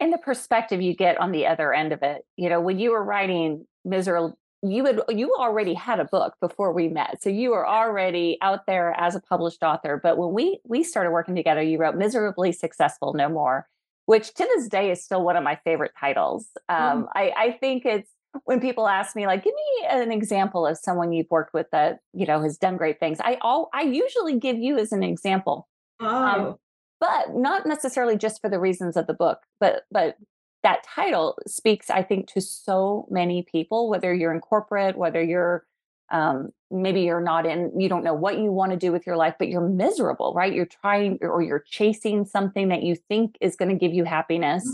And 0.00 0.12
the 0.12 0.18
perspective 0.18 0.82
you 0.82 0.94
get 0.94 1.18
on 1.18 1.32
the 1.32 1.46
other 1.46 1.72
end 1.72 1.92
of 1.92 2.02
it, 2.02 2.24
you 2.36 2.48
know, 2.48 2.60
when 2.60 2.78
you 2.78 2.90
were 2.90 3.02
writing 3.02 3.66
Miserable, 3.84 4.36
you 4.62 4.84
had 4.86 5.00
you 5.10 5.34
already 5.38 5.74
had 5.74 6.00
a 6.00 6.06
book 6.06 6.34
before 6.40 6.72
we 6.72 6.88
met. 6.88 7.22
So 7.22 7.28
you 7.28 7.50
were 7.50 7.66
already 7.66 8.38
out 8.40 8.66
there 8.66 8.94
as 8.98 9.14
a 9.14 9.20
published 9.20 9.62
author. 9.62 10.00
But 10.02 10.16
when 10.16 10.32
we 10.32 10.58
we 10.64 10.82
started 10.82 11.10
working 11.10 11.34
together, 11.34 11.62
you 11.62 11.78
wrote 11.78 11.96
Miserably 11.96 12.50
Successful 12.50 13.12
No 13.12 13.28
More, 13.28 13.68
which 14.06 14.34
to 14.34 14.44
this 14.44 14.68
day 14.68 14.90
is 14.90 15.02
still 15.02 15.22
one 15.22 15.36
of 15.36 15.44
my 15.44 15.58
favorite 15.64 15.92
titles. 15.98 16.46
Um, 16.68 17.04
mm. 17.04 17.08
I, 17.14 17.32
I 17.36 17.52
think 17.52 17.84
it's 17.84 18.10
when 18.42 18.60
people 18.60 18.88
ask 18.88 19.14
me 19.14 19.26
like 19.26 19.44
give 19.44 19.54
me 19.54 19.86
an 19.88 20.10
example 20.10 20.66
of 20.66 20.76
someone 20.76 21.12
you've 21.12 21.30
worked 21.30 21.54
with 21.54 21.66
that 21.70 22.00
you 22.12 22.26
know 22.26 22.42
has 22.42 22.58
done 22.58 22.76
great 22.76 22.98
things 22.98 23.18
i 23.20 23.38
all 23.42 23.70
i 23.72 23.82
usually 23.82 24.38
give 24.38 24.58
you 24.58 24.76
as 24.76 24.90
an 24.92 25.02
example 25.02 25.68
um, 26.00 26.08
oh. 26.08 26.48
um, 26.48 26.56
but 27.00 27.34
not 27.34 27.66
necessarily 27.66 28.16
just 28.16 28.40
for 28.40 28.50
the 28.50 28.58
reasons 28.58 28.96
of 28.96 29.06
the 29.06 29.14
book 29.14 29.38
but 29.60 29.84
but 29.92 30.16
that 30.64 30.82
title 30.82 31.36
speaks 31.46 31.90
i 31.90 32.02
think 32.02 32.26
to 32.26 32.40
so 32.40 33.06
many 33.08 33.46
people 33.50 33.88
whether 33.88 34.12
you're 34.12 34.34
in 34.34 34.40
corporate 34.40 34.98
whether 34.98 35.22
you're 35.22 35.64
um, 36.14 36.48
maybe 36.70 37.02
you're 37.02 37.20
not 37.20 37.44
in 37.44 37.70
you 37.78 37.88
don't 37.88 38.04
know 38.04 38.14
what 38.14 38.38
you 38.38 38.50
want 38.50 38.70
to 38.70 38.78
do 38.78 38.90
with 38.92 39.06
your 39.06 39.16
life 39.16 39.34
but 39.38 39.48
you're 39.48 39.68
miserable 39.68 40.32
right 40.34 40.54
you're 40.54 40.64
trying 40.64 41.18
or 41.20 41.42
you're 41.42 41.64
chasing 41.66 42.24
something 42.24 42.68
that 42.68 42.82
you 42.82 42.96
think 43.08 43.36
is 43.40 43.56
going 43.56 43.68
to 43.68 43.76
give 43.76 43.92
you 43.92 44.04
happiness 44.04 44.64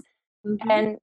mm-hmm. 0.47 0.70
and 0.70 0.99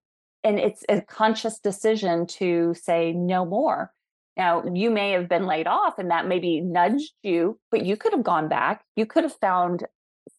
and 0.48 0.60
it's 0.60 0.84
a 0.88 1.02
conscious 1.02 1.60
decision 1.60 2.26
to 2.26 2.74
say 2.74 3.12
no 3.12 3.46
more. 3.46 3.92
Now, 4.38 4.64
you 4.72 4.92
may 4.92 5.12
have 5.12 5.28
been 5.28 5.46
laid 5.46 5.68
off 5.68 5.98
and 5.98 6.12
that 6.12 6.28
maybe 6.28 6.62
nudged 6.62 7.14
you, 7.24 7.60
but 7.72 7.86
you 7.86 7.98
could 7.98 8.14
have 8.14 8.24
gone 8.24 8.48
back. 8.48 8.84
You 8.96 9.06
could 9.06 9.24
have 9.24 9.36
found 9.42 9.86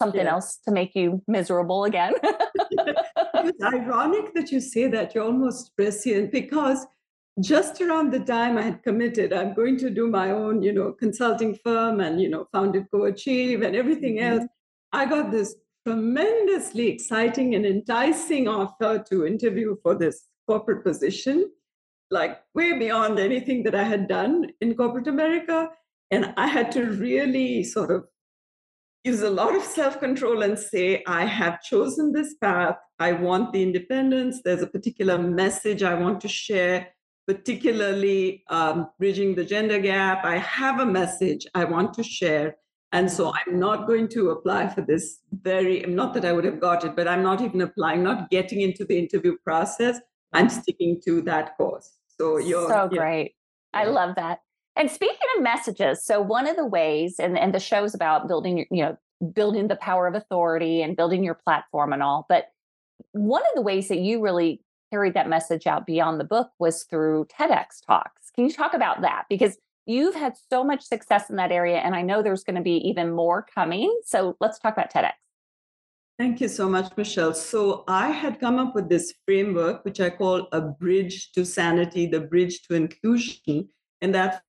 something 0.00 0.24
yeah. 0.24 0.32
else 0.32 0.58
to 0.64 0.70
make 0.70 0.94
you 0.94 1.22
miserable 1.26 1.84
again. 1.84 2.14
it's 2.22 3.62
ironic 3.62 4.32
that 4.34 4.52
you 4.52 4.60
say 4.60 4.86
that. 4.88 5.14
You're 5.14 5.24
almost 5.24 5.74
prescient 5.76 6.30
because 6.30 6.86
just 7.40 7.80
around 7.80 8.12
the 8.12 8.20
time 8.20 8.58
I 8.58 8.62
had 8.62 8.82
committed, 8.82 9.32
I'm 9.32 9.54
going 9.54 9.76
to 9.78 9.90
do 9.90 10.08
my 10.08 10.30
own, 10.30 10.62
you 10.62 10.72
know, 10.72 10.92
consulting 10.92 11.54
firm 11.54 12.00
and, 12.00 12.20
you 12.20 12.28
know, 12.28 12.46
founded 12.52 12.86
Coachieve 12.92 13.64
and 13.64 13.76
everything 13.76 14.16
mm-hmm. 14.16 14.40
else. 14.40 14.48
I 14.92 15.06
got 15.06 15.30
this 15.30 15.54
tremendously 15.86 16.88
exciting 16.88 17.54
and 17.54 17.64
enticing 17.64 18.48
offer 18.48 19.04
to 19.10 19.26
interview 19.26 19.76
for 19.82 19.94
this 19.94 20.26
corporate 20.46 20.84
position, 20.84 21.50
like 22.10 22.40
way 22.54 22.78
beyond 22.78 23.18
anything 23.18 23.62
that 23.64 23.74
I 23.74 23.84
had 23.84 24.08
done 24.08 24.50
in 24.60 24.74
corporate 24.74 25.06
America. 25.06 25.70
And 26.10 26.32
I 26.36 26.46
had 26.46 26.72
to 26.72 26.84
really 26.84 27.62
sort 27.64 27.90
of 27.90 28.04
use 29.04 29.22
a 29.22 29.30
lot 29.30 29.54
of 29.54 29.62
self 29.62 30.00
control 30.00 30.42
and 30.42 30.58
say, 30.58 31.02
I 31.06 31.24
have 31.24 31.62
chosen 31.62 32.12
this 32.12 32.34
path. 32.34 32.76
I 32.98 33.12
want 33.12 33.52
the 33.52 33.62
independence. 33.62 34.40
There's 34.44 34.62
a 34.62 34.66
particular 34.66 35.18
message 35.18 35.82
I 35.82 35.94
want 35.94 36.20
to 36.22 36.28
share, 36.28 36.88
particularly 37.28 38.42
um, 38.48 38.88
bridging 38.98 39.34
the 39.34 39.44
gender 39.44 39.78
gap. 39.78 40.24
I 40.24 40.38
have 40.38 40.80
a 40.80 40.86
message 40.86 41.46
I 41.54 41.64
want 41.64 41.92
to 41.94 42.02
share. 42.02 42.56
And 42.92 43.12
so 43.12 43.34
I'm 43.34 43.60
not 43.60 43.86
going 43.86 44.08
to 44.08 44.30
apply 44.30 44.68
for 44.68 44.80
this 44.80 45.18
very, 45.42 45.80
not 45.80 46.14
that 46.14 46.24
I 46.24 46.32
would 46.32 46.46
have 46.46 46.58
got 46.58 46.84
it, 46.84 46.96
but 46.96 47.06
I'm 47.06 47.22
not 47.22 47.42
even 47.42 47.60
applying, 47.60 48.02
not 48.02 48.30
getting 48.30 48.62
into 48.62 48.82
the 48.86 48.98
interview 48.98 49.36
process. 49.44 50.00
I'm 50.32 50.48
sticking 50.48 51.02
to 51.04 51.20
that 51.22 51.54
course. 51.58 51.90
So 52.16 52.38
you're 52.38 52.66
so 52.66 52.88
great. 52.88 53.34
Yeah. 53.74 53.80
I 53.80 53.84
love 53.84 54.14
that. 54.16 54.38
And 54.74 54.90
speaking 54.90 55.16
of 55.36 55.42
messages, 55.42 56.02
so 56.02 56.22
one 56.22 56.46
of 56.46 56.56
the 56.56 56.64
ways, 56.64 57.16
and, 57.18 57.38
and 57.38 57.54
the 57.54 57.60
show's 57.60 57.94
about 57.94 58.26
building, 58.26 58.64
you 58.70 58.82
know, 58.82 58.96
building 59.34 59.68
the 59.68 59.76
power 59.76 60.06
of 60.06 60.14
authority 60.14 60.80
and 60.80 60.96
building 60.96 61.22
your 61.22 61.34
platform 61.34 61.92
and 61.92 62.02
all. 62.02 62.24
But 62.26 62.46
one 63.12 63.42
of 63.42 63.54
the 63.54 63.62
ways 63.62 63.88
that 63.88 63.98
you 63.98 64.22
really 64.22 64.62
carried 64.90 65.14
that 65.14 65.28
message 65.28 65.66
out 65.66 65.86
beyond 65.86 66.20
the 66.20 66.24
book 66.24 66.50
was 66.58 66.84
through 66.84 67.26
TEDx 67.26 67.84
talks. 67.86 68.30
Can 68.34 68.44
you 68.44 68.52
talk 68.52 68.74
about 68.74 69.02
that? 69.02 69.24
Because 69.28 69.58
You've 69.88 70.14
had 70.14 70.34
so 70.50 70.62
much 70.62 70.82
success 70.82 71.30
in 71.30 71.36
that 71.36 71.50
area, 71.50 71.78
and 71.78 71.94
I 71.94 72.02
know 72.02 72.22
there's 72.22 72.44
going 72.44 72.56
to 72.56 72.62
be 72.62 72.76
even 72.86 73.10
more 73.10 73.46
coming. 73.54 73.90
So 74.04 74.36
let's 74.38 74.58
talk 74.58 74.74
about 74.74 74.92
TEDx. 74.92 75.12
Thank 76.18 76.42
you 76.42 76.48
so 76.48 76.68
much, 76.68 76.94
Michelle. 76.98 77.32
So 77.32 77.84
I 77.88 78.10
had 78.10 78.38
come 78.38 78.58
up 78.58 78.74
with 78.74 78.90
this 78.90 79.14
framework, 79.24 79.86
which 79.86 79.98
I 79.98 80.10
call 80.10 80.46
a 80.52 80.60
bridge 80.60 81.32
to 81.32 81.42
sanity, 81.46 82.04
the 82.04 82.20
bridge 82.20 82.60
to 82.64 82.74
inclusion. 82.74 83.70
And 84.02 84.14
that 84.14 84.42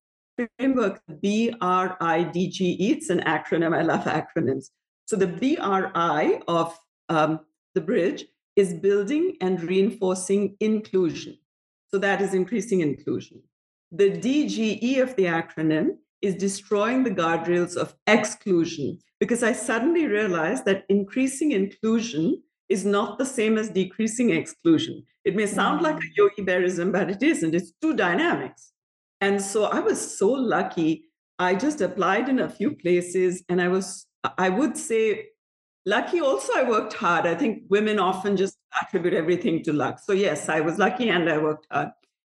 framework, 0.58 1.02
BRIDGE, 1.08 2.62
it's 2.62 3.10
an 3.10 3.22
acronym. 3.22 3.74
I 3.74 3.84
love 3.84 4.04
acronyms. 4.04 4.72
So 5.06 5.16
the 5.16 5.28
BRI 5.28 6.42
of 6.50 6.78
um, 7.08 7.40
the 7.76 7.82
bridge 7.82 8.26
is 8.56 8.74
building 8.74 9.38
and 9.42 9.62
reinforcing 9.64 10.56
inclusion. 10.60 11.38
So 11.88 11.98
that 12.00 12.22
is 12.22 12.34
increasing 12.34 12.82
inclusion. 12.82 13.42
The 13.92 14.12
DGE 14.12 15.02
of 15.02 15.16
the 15.16 15.26
acronym 15.26 15.98
is 16.22 16.36
destroying 16.36 17.04
the 17.04 17.12
guardrails 17.12 17.76
of 17.76 17.96
exclusion 18.06 19.00
because 19.20 19.44
I 19.44 19.54
suddenly 19.54 20.06
realized 20.06 20.66
that 20.66 20.86
increasing 20.90 21.52
inclusion 21.52 22.42
is 22.70 22.86
not 22.86 23.18
the 23.18 23.26
same 23.26 23.58
as 23.58 23.70
decreasing 23.70 24.30
exclusion. 24.30 25.04
It 25.26 25.36
may 25.36 25.48
sound 25.48 25.80
hmm. 25.80 25.86
like 25.86 25.98
a 25.98 26.14
Yogi 26.16 26.44
Berraism, 26.44 26.92
but 26.92 27.10
it 27.10 27.24
isn't. 27.24 27.56
It's 27.56 27.74
two 27.82 27.96
dynamics. 27.96 28.72
And 29.22 29.42
so 29.42 29.66
I 29.66 29.80
was 29.80 30.18
so 30.18 30.30
lucky. 30.30 31.06
I 31.40 31.56
just 31.56 31.82
applied 31.82 32.30
in 32.30 32.40
a 32.40 32.50
few 32.50 32.72
places 32.72 33.44
and 33.50 33.62
I 33.62 33.68
was, 33.68 34.06
I 34.38 34.50
would 34.50 34.78
say, 34.78 35.28
lucky 35.86 36.20
also 36.20 36.54
I 36.56 36.64
worked 36.64 36.94
hard. 36.94 37.26
I 37.26 37.36
think 37.36 37.64
women 37.70 38.00
often 38.00 38.38
just 38.38 38.58
attribute 38.82 39.14
everything 39.14 39.64
to 39.64 39.74
luck. 39.74 40.00
So, 40.00 40.14
yes, 40.14 40.50
I 40.50 40.62
was 40.62 40.78
lucky 40.78 41.10
and 41.10 41.30
I 41.30 41.38
worked 41.38 41.68
hard. 41.72 41.90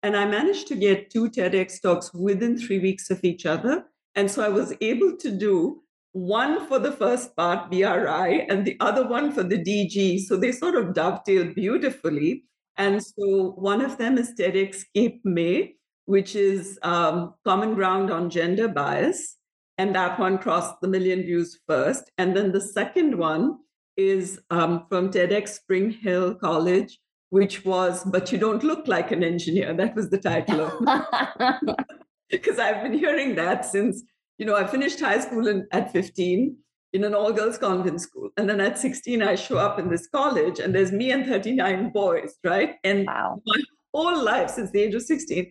And 0.02 0.16
I 0.16 0.24
managed 0.24 0.68
to 0.68 0.76
get 0.76 1.10
two 1.10 1.28
TEDx 1.28 1.82
talks 1.82 2.12
within 2.14 2.58
three 2.58 2.78
weeks 2.78 3.10
of 3.10 3.22
each 3.22 3.44
other. 3.44 3.84
And 4.14 4.30
so 4.30 4.42
I 4.42 4.48
was 4.48 4.72
able 4.80 5.16
to 5.18 5.30
do 5.30 5.82
one 6.12 6.66
for 6.66 6.78
the 6.78 6.92
first 6.92 7.36
part, 7.36 7.70
BRI, 7.70 8.46
and 8.48 8.64
the 8.64 8.76
other 8.80 9.06
one 9.06 9.30
for 9.30 9.42
the 9.42 9.58
DG. 9.58 10.20
So 10.20 10.36
they 10.36 10.52
sort 10.52 10.74
of 10.74 10.94
dovetail 10.94 11.52
beautifully. 11.54 12.44
And 12.76 13.02
so 13.02 13.52
one 13.56 13.82
of 13.84 13.98
them 13.98 14.16
is 14.16 14.32
TEDx 14.38 14.84
Cape 14.94 15.20
May, 15.24 15.74
which 16.06 16.34
is 16.34 16.78
um, 16.82 17.34
common 17.44 17.74
ground 17.74 18.10
on 18.10 18.30
gender 18.30 18.68
bias. 18.68 19.36
And 19.80 19.94
that 19.94 20.20
one 20.20 20.36
crossed 20.36 20.82
the 20.82 20.88
million 20.88 21.22
views 21.22 21.58
first. 21.66 22.10
And 22.18 22.36
then 22.36 22.52
the 22.52 22.60
second 22.60 23.16
one 23.16 23.60
is 23.96 24.38
um, 24.50 24.84
from 24.90 25.10
TEDx 25.10 25.48
Spring 25.48 25.90
Hill 25.90 26.34
College, 26.34 26.98
which 27.30 27.64
was 27.64 28.04
But 28.04 28.30
You 28.30 28.36
Don't 28.36 28.62
Look 28.62 28.88
Like 28.88 29.10
an 29.10 29.24
Engineer. 29.24 29.72
That 29.78 29.96
was 29.96 30.10
the 30.10 30.18
title 30.18 30.60
of 30.60 30.74
Because 32.28 32.58
I've 32.64 32.82
been 32.82 32.92
hearing 32.92 33.34
that 33.36 33.64
since, 33.64 34.02
you 34.36 34.44
know, 34.44 34.54
I 34.54 34.66
finished 34.66 35.00
high 35.00 35.20
school 35.20 35.48
in, 35.48 35.66
at 35.72 35.90
15 35.90 36.54
in 36.92 37.04
an 37.04 37.14
all 37.14 37.32
girls 37.32 37.56
convent 37.56 38.02
school. 38.02 38.28
And 38.36 38.50
then 38.50 38.60
at 38.60 38.78
16, 38.78 39.22
I 39.22 39.34
show 39.34 39.56
up 39.56 39.78
in 39.78 39.88
this 39.88 40.08
college 40.08 40.58
and 40.58 40.74
there's 40.74 40.92
me 40.92 41.10
and 41.10 41.24
39 41.24 41.88
boys, 41.88 42.34
right? 42.44 42.74
And 42.84 43.06
wow. 43.06 43.40
my 43.46 43.62
whole 43.94 44.22
life 44.22 44.50
since 44.50 44.70
the 44.72 44.82
age 44.82 44.94
of 44.94 45.00
16, 45.00 45.50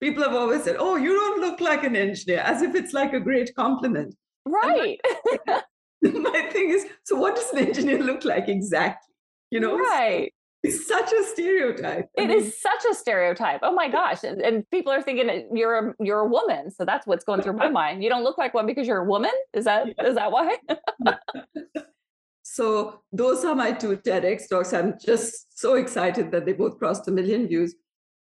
people 0.00 0.22
have 0.22 0.34
always 0.34 0.64
said, 0.64 0.76
Oh, 0.78 0.96
you 0.96 1.12
don't 1.12 1.40
look 1.40 1.60
like 1.60 1.84
an 1.84 1.96
engineer, 1.96 2.40
as 2.40 2.62
if 2.62 2.74
it's 2.74 2.92
like 2.92 3.12
a 3.12 3.20
great 3.20 3.54
compliment. 3.54 4.14
Right. 4.46 5.00
My, 5.46 5.62
my 6.02 6.48
thing 6.50 6.70
is, 6.70 6.86
so 7.04 7.16
what 7.16 7.36
does 7.36 7.50
an 7.52 7.58
engineer 7.58 8.02
look 8.02 8.24
like 8.24 8.48
exactly? 8.48 9.14
You 9.50 9.60
know? 9.60 9.76
Right. 9.76 10.32
It's 10.62 10.86
such 10.86 11.10
a 11.12 11.24
stereotype. 11.24 12.08
It 12.16 12.24
I 12.24 12.26
mean, 12.26 12.38
is 12.38 12.60
such 12.60 12.84
a 12.90 12.94
stereotype. 12.94 13.60
Oh 13.62 13.72
my 13.72 13.88
gosh! 13.88 14.24
And, 14.24 14.42
and, 14.42 14.68
people 14.70 14.92
are 14.92 15.00
thinking 15.00 15.48
you're 15.54 15.78
a 15.78 15.94
you're 15.98 16.18
a 16.18 16.28
woman, 16.28 16.70
so 16.70 16.84
that's 16.84 17.06
what's 17.06 17.24
going 17.24 17.40
through 17.40 17.54
my 17.54 17.68
mind. 17.80 18.04
You 18.04 18.10
don't 18.10 18.24
look 18.24 18.36
like 18.36 18.52
one 18.52 18.66
because 18.66 18.86
you're 18.86 18.98
a 18.98 19.04
woman. 19.08 19.30
Is 19.54 19.64
that 19.64 19.86
yeah. 19.86 20.06
is 20.06 20.16
that 20.16 20.30
why? 20.30 20.58
so 22.42 23.00
those 23.10 23.42
are 23.42 23.54
my 23.54 23.72
two 23.72 23.96
TEDx 23.96 24.50
talks. 24.50 24.74
I'm 24.74 24.98
just 25.02 25.58
so 25.58 25.76
excited 25.76 26.30
that 26.32 26.44
they 26.44 26.52
both 26.52 26.78
crossed 26.78 27.08
a 27.08 27.10
million 27.10 27.48
views. 27.48 27.74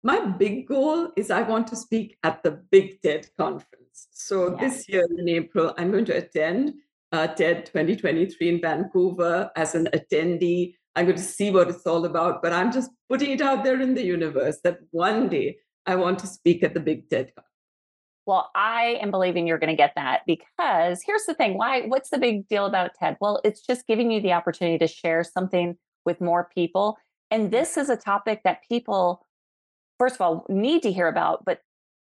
My 0.04 0.26
big 0.26 0.68
goal 0.68 1.12
is 1.18 1.30
I 1.30 1.42
want 1.42 1.68
to 1.68 1.76
speak 1.76 2.18
at 2.24 2.42
the 2.44 2.52
Big 2.52 3.02
TED 3.02 3.30
conference. 3.38 4.08
So 4.12 4.56
this 4.60 4.88
year 4.88 5.06
in 5.18 5.28
April, 5.28 5.74
I'm 5.78 5.92
going 5.92 6.06
to 6.06 6.18
attend 6.18 6.74
uh, 7.12 7.28
TED 7.28 7.66
2023 7.66 8.50
in 8.50 8.62
Vancouver 8.62 9.52
as 9.56 9.76
an 9.76 9.90
attendee 9.94 10.76
I'm 10.96 11.06
going 11.06 11.18
to 11.18 11.24
see 11.24 11.50
what 11.52 11.70
it's 11.70 11.88
all 11.88 12.06
about. 12.06 12.42
But 12.42 12.52
I'm 12.54 12.72
just 12.72 12.92
putting 13.10 13.32
it 13.32 13.42
out 13.42 13.64
there 13.64 13.80
in 13.80 13.94
the 13.94 14.04
universe 14.04 14.60
that 14.64 14.80
one 14.92 15.30
day 15.30 15.58
I 15.86 15.96
want 15.96 16.20
to 16.20 16.28
speak 16.28 16.64
at 16.64 16.74
the 16.74 16.80
big 16.80 17.10
TED 17.10 17.32
Talk. 17.36 17.46
Well, 18.26 18.52
I 18.54 19.00
am 19.02 19.10
believing 19.10 19.48
you're 19.48 19.60
going 19.60 19.72
to 19.72 19.78
get 19.78 19.94
that 19.96 20.22
because 20.28 21.02
here's 21.06 21.24
the 21.26 21.34
thing. 21.34 21.58
Why? 21.58 21.84
What's 21.84 22.10
the 22.10 22.18
big 22.18 22.48
deal 22.48 22.66
about 22.66 22.92
TED? 23.00 23.18
Well, 23.22 23.40
it's 23.44 23.66
just 23.66 23.88
giving 23.88 24.12
you 24.12 24.22
the 24.22 24.34
opportunity 24.34 24.78
to 24.78 24.88
share 24.88 25.24
something 25.24 25.78
with 26.06 26.20
more 26.20 26.50
people. 26.54 26.98
And 27.32 27.50
this 27.50 27.78
is 27.78 27.90
a 27.90 27.96
topic 27.96 28.42
that 28.44 28.68
people, 28.68 29.26
first 30.00 30.16
of 30.16 30.22
all, 30.22 30.46
need 30.50 30.82
to 30.84 30.92
hear 30.92 31.08
about. 31.08 31.46
But 31.46 31.62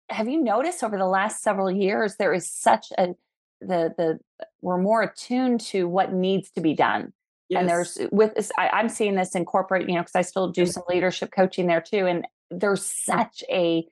have 0.09 0.29
you 0.29 0.43
noticed 0.43 0.83
over 0.83 0.99
the 0.99 1.07
last 1.07 1.43
several 1.43 1.71
years 1.71 2.17
there 2.17 2.35
is 2.35 2.51
such 2.51 2.93
a 2.99 3.15
the 3.61 3.95
the 3.97 4.19
we're 4.61 4.79
more 4.79 5.03
attuned 5.03 5.61
to 5.61 5.87
what 5.87 6.13
needs 6.13 6.51
to 6.51 6.61
be 6.61 6.75
done 6.75 7.13
Yes. 7.53 7.61
And 7.61 7.69
there's 7.69 7.99
with 8.11 8.35
this, 8.35 8.51
I, 8.57 8.81
am 8.81 8.89
seeing 8.89 9.15
this 9.15 9.35
in 9.35 9.45
corporate, 9.45 9.87
you 9.87 9.95
know, 9.95 10.01
because 10.01 10.15
I 10.15 10.23
still 10.23 10.49
do 10.49 10.65
some 10.65 10.85
leadership 10.89 11.33
coaching 11.37 11.67
there 11.67 11.83
too. 11.83 12.07
And 12.07 12.27
there's 12.51 12.83
such 12.83 13.45
a 13.51 13.87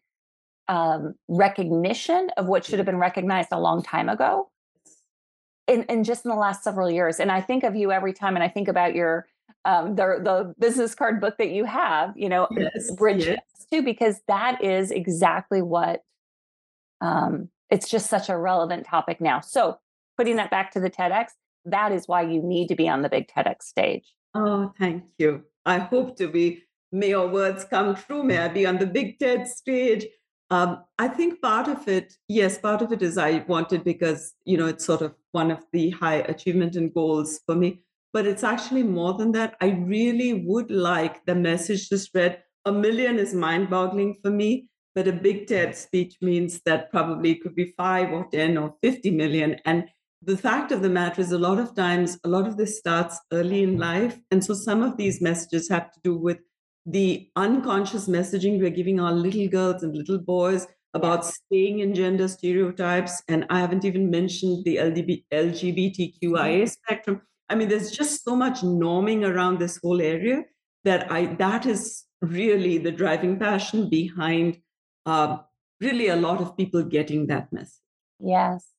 um, 0.66 1.14
recognition 1.28 2.30
of 2.38 2.46
what 2.46 2.64
should 2.64 2.78
have 2.78 2.86
been 2.86 2.96
recognized 2.96 3.48
a 3.52 3.60
long 3.60 3.82
time 3.82 4.08
ago. 4.08 4.50
In, 5.66 5.84
in 5.84 6.04
just 6.04 6.24
in 6.24 6.30
the 6.30 6.36
last 6.36 6.64
several 6.64 6.90
years. 6.90 7.20
And 7.20 7.30
I 7.30 7.42
think 7.42 7.62
of 7.62 7.76
you 7.76 7.92
every 7.92 8.14
time 8.14 8.34
and 8.34 8.42
I 8.42 8.48
think 8.48 8.66
about 8.66 8.94
your 8.94 9.28
um, 9.64 9.94
the 9.94 10.20
the 10.22 10.54
business 10.58 10.94
card 10.94 11.20
book 11.20 11.36
that 11.38 11.50
you 11.50 11.64
have, 11.64 12.12
you 12.16 12.28
know, 12.28 12.48
yes, 12.56 12.90
bridge 12.92 13.26
yes. 13.26 13.38
too, 13.72 13.82
because 13.82 14.20
that 14.28 14.62
is 14.62 14.90
exactly 14.90 15.62
what 15.62 16.02
um, 17.00 17.48
it's 17.70 17.88
just 17.88 18.08
such 18.08 18.28
a 18.28 18.36
relevant 18.36 18.86
topic 18.86 19.20
now. 19.20 19.40
So 19.40 19.78
putting 20.16 20.36
that 20.36 20.50
back 20.50 20.72
to 20.72 20.80
the 20.80 20.90
TEDx, 20.90 21.28
that 21.64 21.92
is 21.92 22.08
why 22.08 22.22
you 22.22 22.42
need 22.42 22.68
to 22.68 22.74
be 22.74 22.88
on 22.88 23.02
the 23.02 23.08
big 23.08 23.28
TEDx 23.28 23.62
stage. 23.62 24.14
Oh, 24.34 24.72
thank 24.78 25.04
you. 25.18 25.42
I 25.66 25.78
hope 25.78 26.16
to 26.16 26.28
be. 26.28 26.64
May 26.92 27.10
your 27.10 27.28
words 27.28 27.64
come 27.64 27.94
true. 27.94 28.24
May 28.24 28.38
I 28.38 28.48
be 28.48 28.66
on 28.66 28.78
the 28.78 28.86
big 28.86 29.18
TED 29.18 29.46
stage. 29.46 30.06
Um, 30.50 30.82
I 30.98 31.06
think 31.06 31.40
part 31.40 31.68
of 31.68 31.86
it, 31.86 32.14
yes, 32.26 32.58
part 32.58 32.82
of 32.82 32.90
it 32.92 33.02
is 33.02 33.16
I 33.16 33.44
wanted 33.46 33.84
because, 33.84 34.34
you 34.44 34.56
know, 34.56 34.66
it's 34.66 34.84
sort 34.84 35.00
of 35.00 35.14
one 35.30 35.52
of 35.52 35.64
the 35.72 35.90
high 35.90 36.16
achievement 36.16 36.74
and 36.74 36.92
goals 36.92 37.40
for 37.46 37.54
me. 37.54 37.82
But 38.12 38.26
it's 38.26 38.44
actually 38.44 38.82
more 38.82 39.14
than 39.14 39.32
that. 39.32 39.56
I 39.60 39.70
really 39.70 40.44
would 40.46 40.70
like 40.70 41.24
the 41.26 41.34
message 41.34 41.88
to 41.88 41.98
spread. 41.98 42.42
A 42.64 42.72
million 42.72 43.18
is 43.18 43.34
mind 43.34 43.70
boggling 43.70 44.16
for 44.22 44.30
me, 44.30 44.68
but 44.94 45.08
a 45.08 45.12
big 45.12 45.46
TED 45.46 45.76
speech 45.76 46.16
means 46.20 46.60
that 46.66 46.90
probably 46.90 47.32
it 47.32 47.42
could 47.42 47.54
be 47.54 47.72
five 47.76 48.10
or 48.10 48.26
10 48.32 48.58
or 48.58 48.74
50 48.82 49.10
million. 49.12 49.56
And 49.64 49.84
the 50.22 50.36
fact 50.36 50.70
of 50.70 50.82
the 50.82 50.88
matter 50.88 51.20
is 51.20 51.32
a 51.32 51.38
lot 51.38 51.58
of 51.58 51.74
times 51.74 52.18
a 52.24 52.28
lot 52.28 52.46
of 52.46 52.56
this 52.56 52.78
starts 52.78 53.18
early 53.32 53.62
in 53.62 53.78
life 53.78 54.18
and 54.30 54.44
so 54.44 54.52
some 54.52 54.82
of 54.82 54.96
these 54.96 55.20
messages 55.20 55.68
have 55.68 55.90
to 55.92 56.00
do 56.04 56.14
with 56.16 56.38
the 56.84 57.28
unconscious 57.36 58.06
messaging 58.06 58.60
we're 58.60 58.70
giving 58.70 59.00
our 59.00 59.12
little 59.12 59.48
girls 59.48 59.82
and 59.82 59.96
little 59.96 60.18
boys 60.18 60.66
about 60.92 61.24
staying 61.24 61.78
in 61.78 61.94
gender 61.94 62.28
stereotypes 62.28 63.22
and 63.28 63.46
i 63.48 63.58
haven't 63.58 63.84
even 63.84 64.10
mentioned 64.10 64.62
the 64.64 64.76
lgbtqia 64.76 66.20
mm-hmm. 66.20 66.66
spectrum 66.66 67.22
i 67.50 67.54
mean 67.54 67.68
there's 67.68 67.90
just 67.90 68.24
so 68.24 68.34
much 68.34 68.60
norming 68.60 69.28
around 69.28 69.58
this 69.58 69.78
whole 69.82 70.00
area 70.00 70.42
that 70.84 71.10
i 71.12 71.26
that 71.44 71.66
is 71.66 72.04
really 72.22 72.78
the 72.78 72.92
driving 72.92 73.38
passion 73.38 73.88
behind 73.88 74.58
uh, 75.06 75.38
really 75.80 76.08
a 76.08 76.16
lot 76.16 76.40
of 76.40 76.56
people 76.56 76.82
getting 76.82 77.26
that 77.26 77.52
message 77.52 77.82
yes 78.18 78.70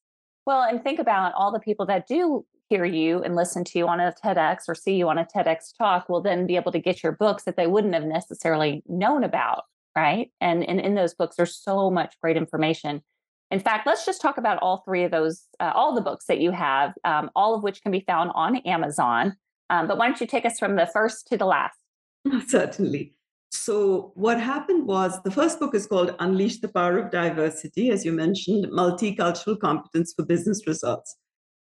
well, 0.45 0.63
and 0.63 0.83
think 0.83 0.99
about 0.99 1.33
all 1.33 1.51
the 1.51 1.59
people 1.59 1.85
that 1.87 2.07
do 2.07 2.45
hear 2.69 2.85
you 2.85 3.21
and 3.21 3.35
listen 3.35 3.63
to 3.65 3.77
you 3.77 3.87
on 3.87 3.99
a 3.99 4.13
TEDx 4.23 4.67
or 4.67 4.75
see 4.75 4.95
you 4.95 5.09
on 5.09 5.17
a 5.17 5.25
TEDx 5.25 5.77
talk 5.77 6.09
will 6.09 6.21
then 6.21 6.47
be 6.47 6.55
able 6.55 6.71
to 6.71 6.79
get 6.79 7.03
your 7.03 7.11
books 7.11 7.43
that 7.43 7.57
they 7.57 7.67
wouldn't 7.67 7.93
have 7.93 8.05
necessarily 8.05 8.81
known 8.87 9.23
about, 9.23 9.63
right? 9.95 10.31
And, 10.39 10.67
and 10.67 10.79
in 10.79 10.95
those 10.95 11.13
books, 11.13 11.35
there's 11.35 11.55
so 11.55 11.91
much 11.91 12.15
great 12.21 12.37
information. 12.37 13.03
In 13.51 13.59
fact, 13.59 13.85
let's 13.85 14.05
just 14.05 14.21
talk 14.21 14.37
about 14.37 14.57
all 14.61 14.81
three 14.85 15.03
of 15.03 15.11
those, 15.11 15.43
uh, 15.59 15.73
all 15.75 15.93
the 15.93 16.01
books 16.01 16.25
that 16.27 16.39
you 16.39 16.51
have, 16.51 16.93
um, 17.03 17.29
all 17.35 17.53
of 17.53 17.63
which 17.63 17.83
can 17.83 17.91
be 17.91 17.99
found 18.07 18.31
on 18.33 18.55
Amazon. 18.57 19.35
Um, 19.69 19.87
but 19.87 19.97
why 19.97 20.07
don't 20.07 20.19
you 20.21 20.27
take 20.27 20.45
us 20.45 20.57
from 20.57 20.77
the 20.77 20.87
first 20.87 21.27
to 21.27 21.37
the 21.37 21.45
last? 21.45 21.77
Certainly. 22.47 23.13
So, 23.53 24.13
what 24.15 24.39
happened 24.39 24.87
was 24.87 25.21
the 25.23 25.31
first 25.31 25.59
book 25.59 25.75
is 25.75 25.85
called 25.85 26.15
Unleash 26.19 26.59
the 26.59 26.69
Power 26.69 26.97
of 26.97 27.11
Diversity, 27.11 27.89
as 27.89 28.05
you 28.05 28.13
mentioned, 28.13 28.67
Multicultural 28.67 29.59
Competence 29.59 30.13
for 30.15 30.23
Business 30.23 30.65
Results. 30.65 31.17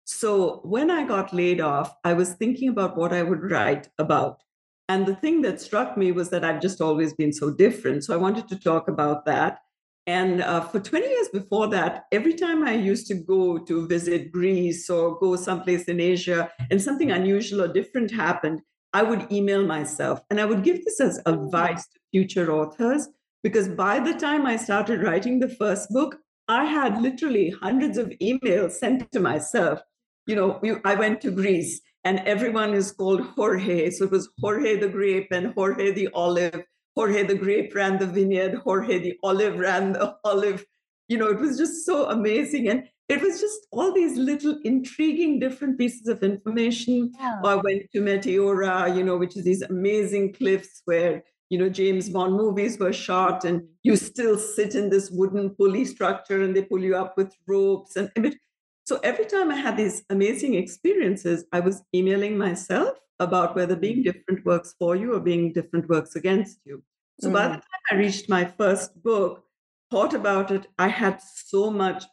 So, 0.04 0.60
when 0.64 0.90
I 0.90 1.04
got 1.04 1.34
laid 1.34 1.60
off, 1.60 1.94
I 2.02 2.14
was 2.14 2.32
thinking 2.32 2.70
about 2.70 2.96
what 2.96 3.12
I 3.12 3.22
would 3.22 3.50
write 3.50 3.88
about. 3.98 4.42
And 4.88 5.04
the 5.06 5.16
thing 5.16 5.42
that 5.42 5.60
struck 5.60 5.98
me 5.98 6.12
was 6.12 6.30
that 6.30 6.44
I've 6.44 6.62
just 6.62 6.80
always 6.80 7.12
been 7.12 7.32
so 7.32 7.50
different. 7.50 8.04
So, 8.04 8.14
I 8.14 8.18
wanted 8.18 8.48
to 8.48 8.58
talk 8.58 8.88
about 8.88 9.26
that. 9.26 9.58
And 10.06 10.42
uh, 10.42 10.61
for 10.61 10.80
20 10.80 11.08
years 11.08 11.28
before 11.28 11.68
that, 11.68 12.04
every 12.12 12.34
time 12.34 12.62
I 12.62 12.75
used 12.75 13.06
to 13.06 13.14
go 13.14 13.58
to 13.58 13.87
visit 13.87 14.30
Greece 14.30 14.90
or 14.90 15.18
go 15.18 15.37
someplace 15.37 15.84
in 15.84 15.99
Asia 15.99 16.50
and 16.70 16.80
something 16.80 17.11
unusual 17.11 17.62
or 17.62 17.68
different 17.68 18.11
happened, 18.11 18.61
I 18.92 19.02
would 19.02 19.32
email 19.32 19.66
myself. 19.66 20.20
And 20.30 20.40
I 20.40 20.44
would 20.44 20.62
give 20.62 20.84
this 20.84 21.00
as 21.00 21.20
advice 21.25 21.87
to 21.87 21.99
future 22.12 22.52
authors 22.52 23.08
because 23.42 23.68
by 23.68 23.99
the 23.99 24.14
time 24.14 24.46
I 24.46 24.56
started 24.56 25.02
writing 25.02 25.38
the 25.38 25.49
first 25.49 25.88
book, 25.90 26.16
I 26.49 26.64
had 26.64 27.00
literally 27.00 27.50
hundreds 27.50 27.96
of 27.96 28.12
emails 28.23 28.73
sent 28.73 29.11
to 29.12 29.20
myself. 29.20 29.80
You 30.26 30.37
know, 30.37 30.80
I 30.84 30.94
went 30.94 31.23
to 31.23 31.30
Greece 31.30 31.80
and 32.04 32.20
everyone 32.20 32.75
is 32.75 32.92
called 32.92 33.23
Jorge. 33.23 33.90
So 33.90 34.04
it 34.04 34.11
was 34.11 34.28
Jorge 34.40 34.78
the 34.78 34.88
grape 34.88 35.28
and 35.30 35.54
Jorge 35.54 35.92
the 35.92 36.08
olive 36.14 36.62
Jorge 36.96 37.24
the 37.24 37.34
grape 37.34 37.74
ran 37.74 37.98
the 37.98 38.06
vineyard, 38.06 38.54
Jorge 38.54 38.98
the 38.98 39.18
olive 39.22 39.58
ran 39.58 39.92
the 39.92 40.16
olive. 40.24 40.64
You 41.08 41.18
know, 41.18 41.28
it 41.28 41.38
was 41.38 41.58
just 41.58 41.84
so 41.84 42.08
amazing. 42.08 42.68
And 42.68 42.84
it 43.08 43.20
was 43.20 43.40
just 43.40 43.66
all 43.70 43.92
these 43.92 44.16
little 44.16 44.58
intriguing 44.64 45.38
different 45.38 45.76
pieces 45.76 46.08
of 46.08 46.22
information. 46.22 47.12
Yeah. 47.18 47.40
I 47.44 47.56
went 47.56 47.90
to 47.92 48.00
Meteora, 48.00 48.96
you 48.96 49.02
know, 49.04 49.16
which 49.16 49.36
is 49.36 49.44
these 49.44 49.62
amazing 49.62 50.32
cliffs 50.32 50.80
where, 50.86 51.22
you 51.50 51.58
know, 51.58 51.68
James 51.68 52.08
Bond 52.08 52.34
movies 52.34 52.78
were 52.78 52.92
shot 52.92 53.44
and 53.44 53.62
you 53.82 53.96
still 53.96 54.38
sit 54.38 54.74
in 54.74 54.88
this 54.88 55.10
wooden 55.10 55.50
pulley 55.50 55.84
structure 55.84 56.42
and 56.42 56.56
they 56.56 56.62
pull 56.62 56.80
you 56.80 56.96
up 56.96 57.16
with 57.18 57.34
ropes. 57.46 57.96
And 57.96 58.38
so 58.84 59.00
every 59.02 59.24
time 59.24 59.50
I 59.50 59.56
had 59.56 59.76
these 59.76 60.04
amazing 60.10 60.54
experiences, 60.54 61.44
I 61.52 61.60
was 61.60 61.82
emailing 61.94 62.36
myself 62.36 62.98
about 63.18 63.56
whether 63.56 63.76
being 63.76 63.98
mm. 63.98 64.04
different 64.04 64.44
works 64.44 64.74
for 64.78 64.94
you 64.94 65.14
or 65.14 65.20
being 65.20 65.52
different 65.52 65.88
works 65.88 66.16
against 66.16 66.58
you. 66.64 66.82
So 67.20 67.30
mm. 67.30 67.32
by 67.32 67.48
the 67.48 67.54
mm. 67.54 67.60
time 67.60 67.84
I 67.90 67.94
reached 67.94 68.28
my 68.28 68.44
first 68.44 69.02
book, 69.02 69.42
thought 69.90 70.12
about 70.12 70.50
it, 70.50 70.66
I 70.78 70.88
had 70.88 71.20
so 71.22 71.70
much, 71.70 72.04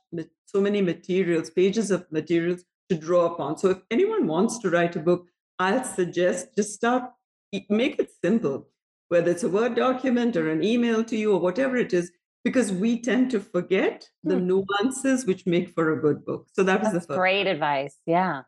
so 0.46 0.62
many 0.62 0.82
materials, 0.82 1.50
pages 1.50 1.92
of 1.92 2.10
materials 2.12 2.64
to 2.90 2.96
draw 2.96 3.26
upon. 3.26 3.58
So 3.58 3.72
if 3.72 3.80
anyone 3.90 4.28
wants 4.28 4.60
to 4.60 4.70
write 4.70 4.96
a 4.96 5.00
book, 5.00 5.28
I'll 5.60 5.84
suggest 5.84 6.56
just 6.56 6.74
start, 6.74 7.04
make 7.70 8.00
it 8.00 8.12
simple, 8.24 8.68
whether 9.10 9.32
it's 9.32 9.44
a 9.44 9.50
Word 9.50 9.76
document 9.76 10.38
or 10.38 10.50
an 10.50 10.64
email 10.64 11.04
to 11.04 11.18
you 11.18 11.34
or 11.34 11.40
whatever 11.40 11.76
it 11.76 11.94
is, 11.94 12.12
because 12.44 12.72
we 12.72 13.02
tend 13.02 13.32
to 13.32 13.40
forget 13.40 14.08
the 14.24 14.38
hmm. 14.38 14.48
nuances 14.48 15.26
which 15.26 15.46
make 15.46 15.70
for 15.70 15.92
a 15.92 16.02
good 16.02 16.26
book. 16.26 16.48
So 16.54 16.64
that 16.64 16.82
was 16.82 16.92
That's 16.92 17.06
the 17.06 17.14
first 17.14 17.20
great 17.20 17.48
advice. 17.48 17.98
Yeah. 18.06 18.44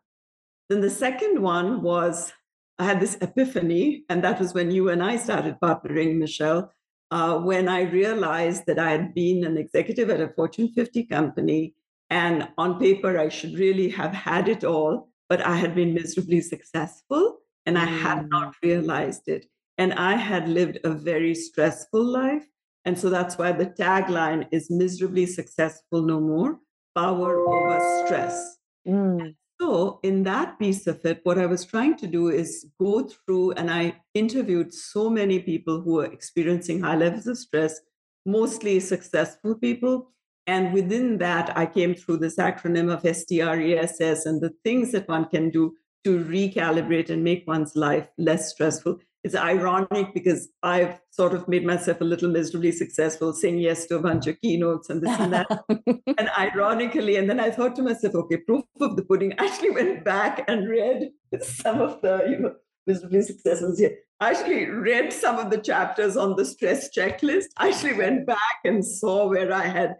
Then 0.68 0.80
the 0.80 0.90
second 0.90 1.40
one 1.40 1.82
was 1.82 2.32
I 2.78 2.84
had 2.84 3.00
this 3.00 3.16
epiphany, 3.20 4.04
and 4.08 4.24
that 4.24 4.40
was 4.40 4.52
when 4.52 4.70
you 4.70 4.88
and 4.88 5.02
I 5.02 5.16
started 5.16 5.56
partnering, 5.62 6.16
Michelle. 6.16 6.72
Uh, 7.10 7.38
when 7.38 7.68
I 7.68 7.82
realized 7.82 8.64
that 8.66 8.78
I 8.78 8.90
had 8.90 9.14
been 9.14 9.44
an 9.44 9.56
executive 9.56 10.10
at 10.10 10.20
a 10.20 10.28
Fortune 10.28 10.68
50 10.74 11.04
company, 11.04 11.74
and 12.10 12.48
on 12.58 12.80
paper, 12.80 13.18
I 13.18 13.28
should 13.28 13.58
really 13.58 13.88
have 13.90 14.12
had 14.12 14.48
it 14.48 14.64
all, 14.64 15.08
but 15.28 15.40
I 15.40 15.56
had 15.56 15.74
been 15.74 15.94
miserably 15.94 16.40
successful, 16.40 17.38
and 17.66 17.78
I 17.78 17.84
had 17.84 18.28
not 18.28 18.48
mm. 18.48 18.62
realized 18.62 19.28
it. 19.28 19.46
And 19.78 19.92
I 19.94 20.16
had 20.16 20.48
lived 20.48 20.78
a 20.84 20.90
very 20.90 21.34
stressful 21.34 22.02
life. 22.02 22.46
And 22.84 22.98
so 22.98 23.08
that's 23.08 23.38
why 23.38 23.52
the 23.52 23.66
tagline 23.66 24.46
is 24.52 24.70
miserably 24.70 25.26
successful 25.26 26.02
no 26.02 26.20
more, 26.20 26.58
power 26.94 27.40
over 27.48 28.04
stress. 28.04 28.58
Mm. 28.86 29.34
So, 29.60 30.00
in 30.02 30.24
that 30.24 30.58
piece 30.58 30.86
of 30.86 31.04
it, 31.04 31.20
what 31.22 31.38
I 31.38 31.46
was 31.46 31.64
trying 31.64 31.96
to 31.98 32.06
do 32.06 32.28
is 32.28 32.66
go 32.78 33.08
through, 33.08 33.52
and 33.52 33.70
I 33.70 33.94
interviewed 34.12 34.74
so 34.74 35.08
many 35.08 35.38
people 35.38 35.80
who 35.80 35.94
were 35.94 36.06
experiencing 36.06 36.80
high 36.80 36.96
levels 36.96 37.26
of 37.26 37.38
stress, 37.38 37.80
mostly 38.26 38.80
successful 38.80 39.54
people. 39.54 40.10
And 40.46 40.74
within 40.74 41.18
that, 41.18 41.56
I 41.56 41.66
came 41.66 41.94
through 41.94 42.18
this 42.18 42.36
acronym 42.36 42.92
of 42.92 43.02
STRESS 43.02 44.26
and 44.26 44.42
the 44.42 44.52
things 44.64 44.92
that 44.92 45.08
one 45.08 45.26
can 45.26 45.50
do 45.50 45.74
to 46.04 46.22
recalibrate 46.22 47.08
and 47.08 47.24
make 47.24 47.44
one's 47.46 47.76
life 47.76 48.08
less 48.18 48.50
stressful 48.50 48.98
it's 49.24 49.34
ironic 49.34 50.12
because 50.12 50.50
I've 50.62 51.00
sort 51.10 51.32
of 51.32 51.48
made 51.48 51.64
myself 51.64 52.02
a 52.02 52.04
little 52.04 52.28
miserably 52.28 52.70
successful, 52.70 53.32
saying 53.32 53.58
yes 53.58 53.86
to 53.86 53.96
a 53.96 54.02
bunch 54.02 54.26
of 54.26 54.38
keynotes 54.42 54.90
and 54.90 55.00
this 55.00 55.18
and 55.18 55.32
that. 55.32 55.46
and 56.18 56.30
ironically, 56.38 57.16
and 57.16 57.28
then 57.28 57.40
I 57.40 57.50
thought 57.50 57.74
to 57.76 57.82
myself, 57.82 58.14
okay, 58.14 58.36
proof 58.36 58.64
of 58.82 58.96
the 58.96 59.02
pudding. 59.02 59.32
I 59.38 59.46
actually 59.50 59.70
went 59.70 60.04
back 60.04 60.44
and 60.46 60.68
read 60.68 61.08
some 61.40 61.80
of 61.80 62.02
the, 62.02 62.26
you 62.28 62.38
know, 62.38 62.54
miserably 62.86 63.22
successful 63.22 63.74
here. 63.74 63.96
I 64.20 64.32
actually 64.32 64.66
read 64.66 65.10
some 65.10 65.38
of 65.38 65.50
the 65.50 65.58
chapters 65.58 66.18
on 66.18 66.36
the 66.36 66.44
stress 66.44 66.94
checklist. 66.94 67.46
I 67.56 67.70
actually 67.70 67.94
went 67.94 68.26
back 68.26 68.58
and 68.64 68.84
saw 68.84 69.26
where 69.26 69.54
I 69.54 69.66
had 69.66 69.96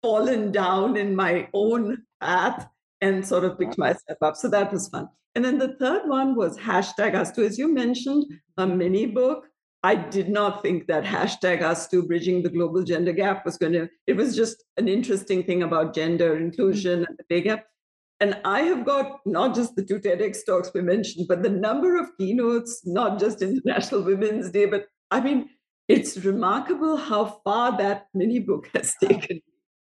fallen 0.00 0.50
down 0.50 0.96
in 0.96 1.14
my 1.14 1.46
own 1.52 2.04
path 2.22 2.66
and 3.02 3.26
sort 3.26 3.44
of 3.44 3.58
picked 3.58 3.76
myself 3.76 4.18
up. 4.22 4.36
So 4.36 4.48
that 4.48 4.72
was 4.72 4.88
fun. 4.88 5.08
And 5.34 5.44
then 5.44 5.58
the 5.58 5.76
third 5.78 6.08
one 6.08 6.34
was 6.34 6.58
hashtag 6.58 7.14
us 7.14 7.32
too. 7.32 7.44
As 7.44 7.58
you 7.58 7.72
mentioned, 7.72 8.26
a 8.58 8.66
mini 8.66 9.06
book. 9.06 9.46
I 9.84 9.96
did 9.96 10.28
not 10.28 10.62
think 10.62 10.86
that 10.86 11.02
hashtag 11.02 11.62
us 11.62 11.88
too 11.88 12.04
bridging 12.04 12.42
the 12.42 12.50
global 12.50 12.84
gender 12.84 13.12
gap 13.12 13.44
was 13.44 13.58
going 13.58 13.72
to, 13.72 13.88
it 14.06 14.16
was 14.16 14.36
just 14.36 14.62
an 14.76 14.86
interesting 14.86 15.42
thing 15.42 15.64
about 15.64 15.94
gender 15.94 16.36
inclusion 16.36 17.04
and 17.04 17.18
the 17.18 17.24
pay 17.24 17.40
gap. 17.40 17.66
And 18.20 18.38
I 18.44 18.60
have 18.60 18.86
got 18.86 19.18
not 19.26 19.56
just 19.56 19.74
the 19.74 19.84
two 19.84 19.98
TEDx 19.98 20.46
talks 20.46 20.70
we 20.72 20.82
mentioned, 20.82 21.26
but 21.26 21.42
the 21.42 21.48
number 21.48 21.98
of 21.98 22.16
keynotes, 22.16 22.82
not 22.86 23.18
just 23.18 23.42
International 23.42 24.02
Women's 24.02 24.50
Day, 24.50 24.66
but 24.66 24.86
I 25.10 25.20
mean, 25.20 25.48
it's 25.88 26.16
remarkable 26.18 26.96
how 26.96 27.40
far 27.42 27.76
that 27.78 28.06
mini 28.14 28.38
book 28.38 28.70
has 28.74 28.94
taken. 29.02 29.40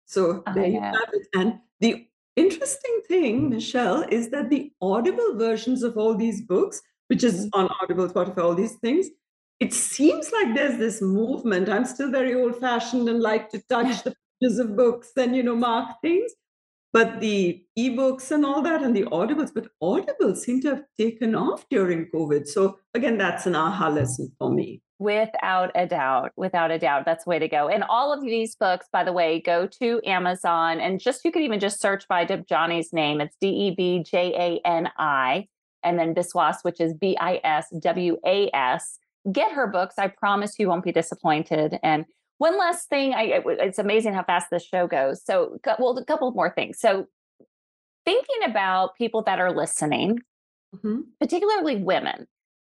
So 0.07 0.43
oh, 0.45 0.55
there 0.55 0.67
you 0.67 0.81
have 0.81 0.95
it. 1.13 1.29
And 1.35 1.61
the 1.79 2.09
interesting 2.37 3.01
thing, 3.09 3.51
Michelle, 3.51 4.05
is 4.11 4.31
that 4.31 4.51
the 4.51 4.71
audible 4.81 5.37
versions 5.37 5.83
of 5.83 5.97
all 5.97 6.15
these 6.15 6.43
books, 6.43 6.81
which 7.09 7.25
is 7.25 7.47
mm-hmm. 7.47 7.61
on 7.61 7.71
Audible, 7.83 8.09
Spotify, 8.09 8.39
all 8.39 8.55
these 8.55 8.77
things, 8.77 9.09
it 9.59 9.73
seems 9.73 10.31
like 10.33 10.55
there's 10.55 10.79
this 10.79 11.01
movement. 11.01 11.69
I'm 11.69 11.87
still 11.87 12.11
very 12.11 12.35
old 12.35 12.61
fashioned 12.61 13.09
and 13.09 13.21
like 13.21 13.49
to 13.51 13.63
touch 13.71 14.05
the 14.05 14.15
pages 14.41 14.59
of 14.59 14.77
books 14.77 15.13
and, 15.17 15.35
you 15.35 15.43
know, 15.43 15.57
mark 15.57 15.97
things. 16.03 16.31
But 16.93 17.21
the 17.21 17.63
ebooks 17.79 18.31
and 18.31 18.45
all 18.45 18.63
that 18.63 18.83
and 18.83 18.97
the 18.97 19.05
audibles, 19.05 19.53
but 19.53 19.69
Audible 19.83 20.35
seem 20.35 20.63
to 20.63 20.69
have 20.69 20.85
taken 20.99 21.35
off 21.35 21.67
during 21.69 22.07
COVID. 22.07 22.47
So 22.47 22.79
again, 22.95 23.19
that's 23.19 23.47
an 23.47 23.55
aha 23.55 23.89
lesson 23.89 24.33
for 24.39 24.51
me. 24.51 24.83
Without 24.99 25.71
a 25.75 25.87
doubt, 25.87 26.33
without 26.37 26.71
a 26.71 26.79
doubt, 26.79 27.05
that's 27.05 27.25
the 27.25 27.31
way 27.31 27.39
to 27.39 27.49
go. 27.49 27.69
And 27.69 27.85
all 27.85 28.15
of 28.15 28.23
these 28.23 28.55
books, 28.55 28.87
by 28.91 29.05
the 29.05 29.13
way, 29.13 29.43
go 29.43 29.67
to 29.67 30.01
Amazon 30.07 30.81
and 30.81 30.99
just 30.99 31.23
you 31.23 31.31
could 31.31 31.43
even 31.43 31.61
just 31.61 31.83
search 31.83 32.09
by 32.09 32.25
Debjani's 32.25 32.95
name. 32.95 33.21
It's 33.21 33.37
D 33.39 33.49
E 33.49 33.75
B 33.77 34.03
J 34.03 34.33
A 34.65 34.67
N 34.67 34.89
I, 34.97 35.49
and 35.83 35.99
then 35.99 36.15
Biswas, 36.15 36.57
which 36.63 36.81
is 36.81 36.95
B 36.95 37.15
I 37.21 37.41
S 37.45 37.67
W 37.79 38.17
A 38.25 38.51
S. 38.55 38.99
Get 39.31 39.53
her 39.53 39.67
books. 39.67 39.97
I 39.99 40.09
promise 40.09 40.59
you 40.59 40.69
won't 40.69 40.85
be 40.85 40.93
disappointed. 40.93 41.79
And 41.83 42.07
one 42.39 42.59
last 42.59 42.89
thing, 42.89 43.13
I, 43.13 43.43
it's 43.47 43.79
amazing 43.79 44.15
how 44.15 44.23
fast 44.23 44.49
this 44.51 44.65
show 44.65 44.87
goes. 44.87 45.23
So, 45.23 45.59
well, 45.79 45.99
a 45.99 46.05
couple 46.05 46.31
more 46.33 46.51
things. 46.51 46.79
So, 46.79 47.07
thinking 48.07 48.45
about 48.47 48.97
people 48.97 49.23
that 49.23 49.41
are 49.41 49.55
listening, 49.55 50.21
mm-hmm. 50.75 51.01
particularly 51.21 51.77
women 51.77 52.27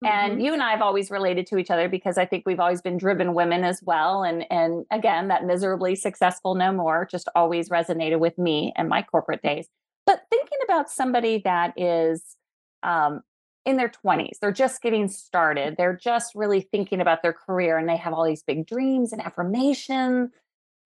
and 0.04 0.34
mm-hmm. 0.34 0.42
you 0.42 0.54
and 0.54 0.64
I 0.64 0.72
have 0.72 0.82
always 0.82 1.12
related 1.12 1.46
to 1.48 1.58
each 1.58 1.70
other 1.70 1.90
because 1.90 2.18
I 2.18 2.26
think 2.26 2.44
we've 2.46 2.60
always 2.60 2.82
been 2.82 2.98
driven 2.98 3.34
women 3.34 3.66
as 3.66 3.82
well. 3.84 4.24
And 4.24 4.46
and 4.50 4.86
again, 4.92 5.28
that 5.28 5.46
miserably 5.46 5.96
successful 5.96 6.56
no 6.56 6.72
more 6.72 7.08
just 7.10 7.28
always 7.36 7.70
resonated 7.70 8.20
with 8.20 8.38
me 8.38 8.72
and 8.78 8.88
my 8.88 9.02
corporate 9.02 9.42
days. 9.42 9.68
But 10.06 10.24
thinking 10.30 10.58
about 10.64 10.90
somebody 10.90 11.42
that 11.44 11.74
is 11.76 12.38
um, 12.82 13.22
in 13.66 13.76
their 13.76 13.90
20s, 13.90 14.40
they're 14.40 14.52
just 14.54 14.82
getting 14.82 15.10
started, 15.10 15.76
they're 15.78 15.98
just 15.98 16.34
really 16.34 16.62
thinking 16.62 17.02
about 17.02 17.22
their 17.22 17.34
career 17.34 17.78
and 17.78 17.88
they 17.88 17.98
have 17.98 18.14
all 18.14 18.26
these 18.26 18.44
big 18.44 18.66
dreams 18.66 19.12
and 19.12 19.22
affirmations. 19.22 20.30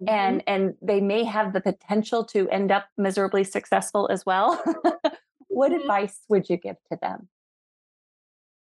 Mm-hmm. 0.01 0.09
And 0.09 0.43
and 0.47 0.73
they 0.81 1.01
may 1.01 1.23
have 1.23 1.53
the 1.53 1.61
potential 1.61 2.23
to 2.25 2.49
end 2.49 2.71
up 2.71 2.87
miserably 2.97 3.43
successful 3.43 4.09
as 4.11 4.25
well. 4.25 4.61
what 5.49 5.71
mm-hmm. 5.71 5.81
advice 5.81 6.19
would 6.29 6.49
you 6.49 6.57
give 6.57 6.77
to 6.91 6.97
them? 6.99 7.29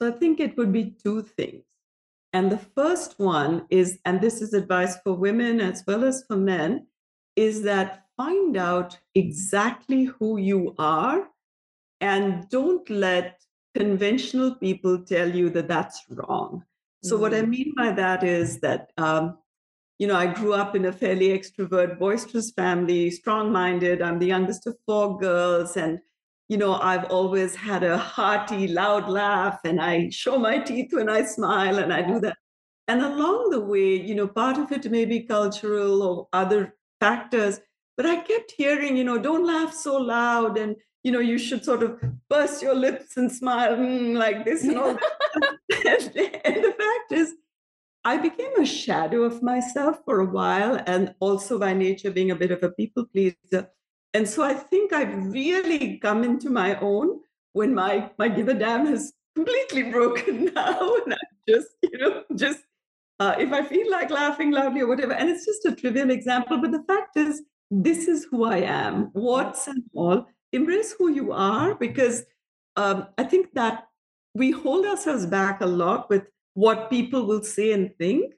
So 0.02 0.08
I 0.08 0.12
think 0.12 0.40
it 0.40 0.58
would 0.58 0.72
be 0.72 0.96
two 1.04 1.22
things. 1.24 1.64
And 2.32 2.52
the 2.52 2.60
first 2.60 3.20
one 3.20 3.66
is, 3.70 4.00
and 4.06 4.22
this 4.22 4.42
is 4.42 4.54
advice 4.54 4.98
for 5.04 5.14
women 5.14 5.60
as 5.60 5.84
well 5.88 6.04
as 6.04 6.24
for 6.28 6.38
men, 6.38 6.88
is 7.36 7.64
that 7.64 8.06
find 8.16 8.56
out 8.56 8.98
exactly 9.16 10.06
who 10.06 10.38
you 10.38 10.76
are 10.78 11.28
and 12.02 12.48
don't 12.50 12.90
let 12.90 13.42
conventional 13.76 14.56
people 14.56 15.00
tell 15.00 15.30
you 15.34 15.50
that 15.50 15.68
that's 15.68 16.04
wrong. 16.10 16.64
So, 17.02 17.18
what 17.18 17.34
I 17.34 17.42
mm-hmm. 17.42 17.50
mean 17.50 17.74
by 17.78 17.92
that 17.94 18.24
is 18.24 18.60
that, 18.60 18.92
um, 18.98 19.38
you 20.00 20.08
know, 20.08 20.18
I 20.18 20.28
grew 20.28 20.54
up 20.54 20.76
in 20.76 20.86
a 20.86 20.92
fairly 20.92 21.30
extrovert, 21.30 21.98
boisterous 21.98 22.52
family, 22.52 23.10
strong 23.10 23.52
minded. 23.52 24.02
I'm 24.02 24.20
the 24.20 24.28
youngest 24.28 24.68
of 24.68 24.76
four 24.86 25.18
girls. 25.18 25.78
And 25.78 26.00
you 26.50 26.58
know, 26.58 26.74
I've 26.74 27.06
always 27.06 27.56
had 27.56 27.84
a 27.84 27.98
hearty, 27.98 28.68
loud 28.68 29.08
laugh 29.08 29.60
and 29.64 29.80
I 29.80 30.10
show 30.10 30.38
my 30.38 30.58
teeth 30.58 30.90
when 30.92 31.08
I 31.08 31.24
smile 31.24 31.78
and 31.78 31.94
I 31.94 32.02
do 32.02 32.20
that. 32.22 32.38
And 32.88 33.02
along 33.02 33.52
the 33.52 33.62
way, 33.62 33.96
you 33.96 34.16
know, 34.16 34.28
part 34.28 34.58
of 34.58 34.72
it 34.72 34.90
may 34.90 35.06
be 35.06 35.22
cultural 35.22 36.02
or 36.02 36.28
other 36.34 36.76
factors, 37.00 37.60
but 37.96 38.08
I 38.08 38.18
kept 38.18 38.52
hearing, 38.58 38.98
you 38.98 39.04
know, 39.04 39.20
don't 39.20 39.46
laugh 39.46 39.74
so 39.74 39.96
loud 39.96 40.58
and 40.58 40.76
you 41.04 41.12
know, 41.14 41.20
you 41.20 41.38
should 41.38 41.64
sort 41.64 41.82
of 41.82 41.98
burst 42.30 42.62
your 42.62 42.76
lips 42.76 43.16
and 43.16 43.32
smile 43.32 43.78
mm, 43.78 44.18
like 44.18 44.44
this 44.44 44.64
and 44.64 44.78
all 44.78 44.94
that. 44.96 45.02
and 46.44 46.64
the 46.64 46.76
fact 46.78 47.12
is, 47.12 47.36
I 48.04 48.18
became 48.18 48.54
a 48.60 48.66
shadow 48.66 49.24
of 49.24 49.42
myself 49.42 50.00
for 50.04 50.20
a 50.20 50.26
while, 50.26 50.82
and 50.88 51.14
also 51.20 51.60
by 51.60 51.74
nature 51.74 52.12
being 52.12 52.32
a 52.32 52.36
bit 52.36 52.52
of 52.52 52.64
a 52.64 52.70
people 52.72 53.06
pleaser. 53.06 53.70
And 54.14 54.28
so 54.28 54.44
I 54.44 54.54
think 54.54 54.92
I've 54.92 55.32
really 55.32 55.98
come 56.00 56.24
into 56.24 56.50
my 56.50 56.80
own 56.80 57.20
when 57.54 57.74
my 57.74 58.10
my 58.18 58.28
give 58.28 58.48
a 58.48 58.54
damn 58.54 58.86
has 58.88 59.14
completely 59.36 59.84
broken 59.84 60.46
now, 60.56 60.96
and 61.06 61.14
I 61.14 61.18
just 61.48 61.70
you 61.84 61.98
know 62.00 62.24
just 62.36 62.60
uh, 63.20 63.36
if 63.38 63.52
I 63.52 63.64
feel 63.64 63.90
like 63.92 64.10
laughing 64.10 64.52
loudly 64.52 64.82
or 64.82 64.88
whatever, 64.88 65.14
and 65.14 65.30
it's 65.30 65.46
just 65.46 65.66
a 65.66 65.76
trivial 65.76 66.10
example, 66.10 66.58
but 66.58 66.72
the 66.72 66.84
fact 66.84 67.18
is, 67.18 67.44
this 67.70 68.08
is 68.08 68.26
who 68.32 68.46
I 68.46 68.60
am, 68.60 69.10
what's 69.14 69.68
and 69.68 69.84
all. 69.94 70.26
Embrace 70.52 70.96
who 70.98 71.12
you 71.12 71.32
are 71.32 71.76
because 71.76 72.24
um, 72.76 73.08
I 73.18 73.24
think 73.24 73.54
that 73.54 73.88
we 74.34 74.52
hold 74.52 74.86
ourselves 74.86 75.26
back 75.26 75.62
a 75.62 75.66
lot 75.66 76.10
with 76.10 76.24
what 76.54 76.90
people 76.90 77.26
will 77.26 77.44
say 77.44 77.72
and 77.74 77.96
think. 77.98 78.34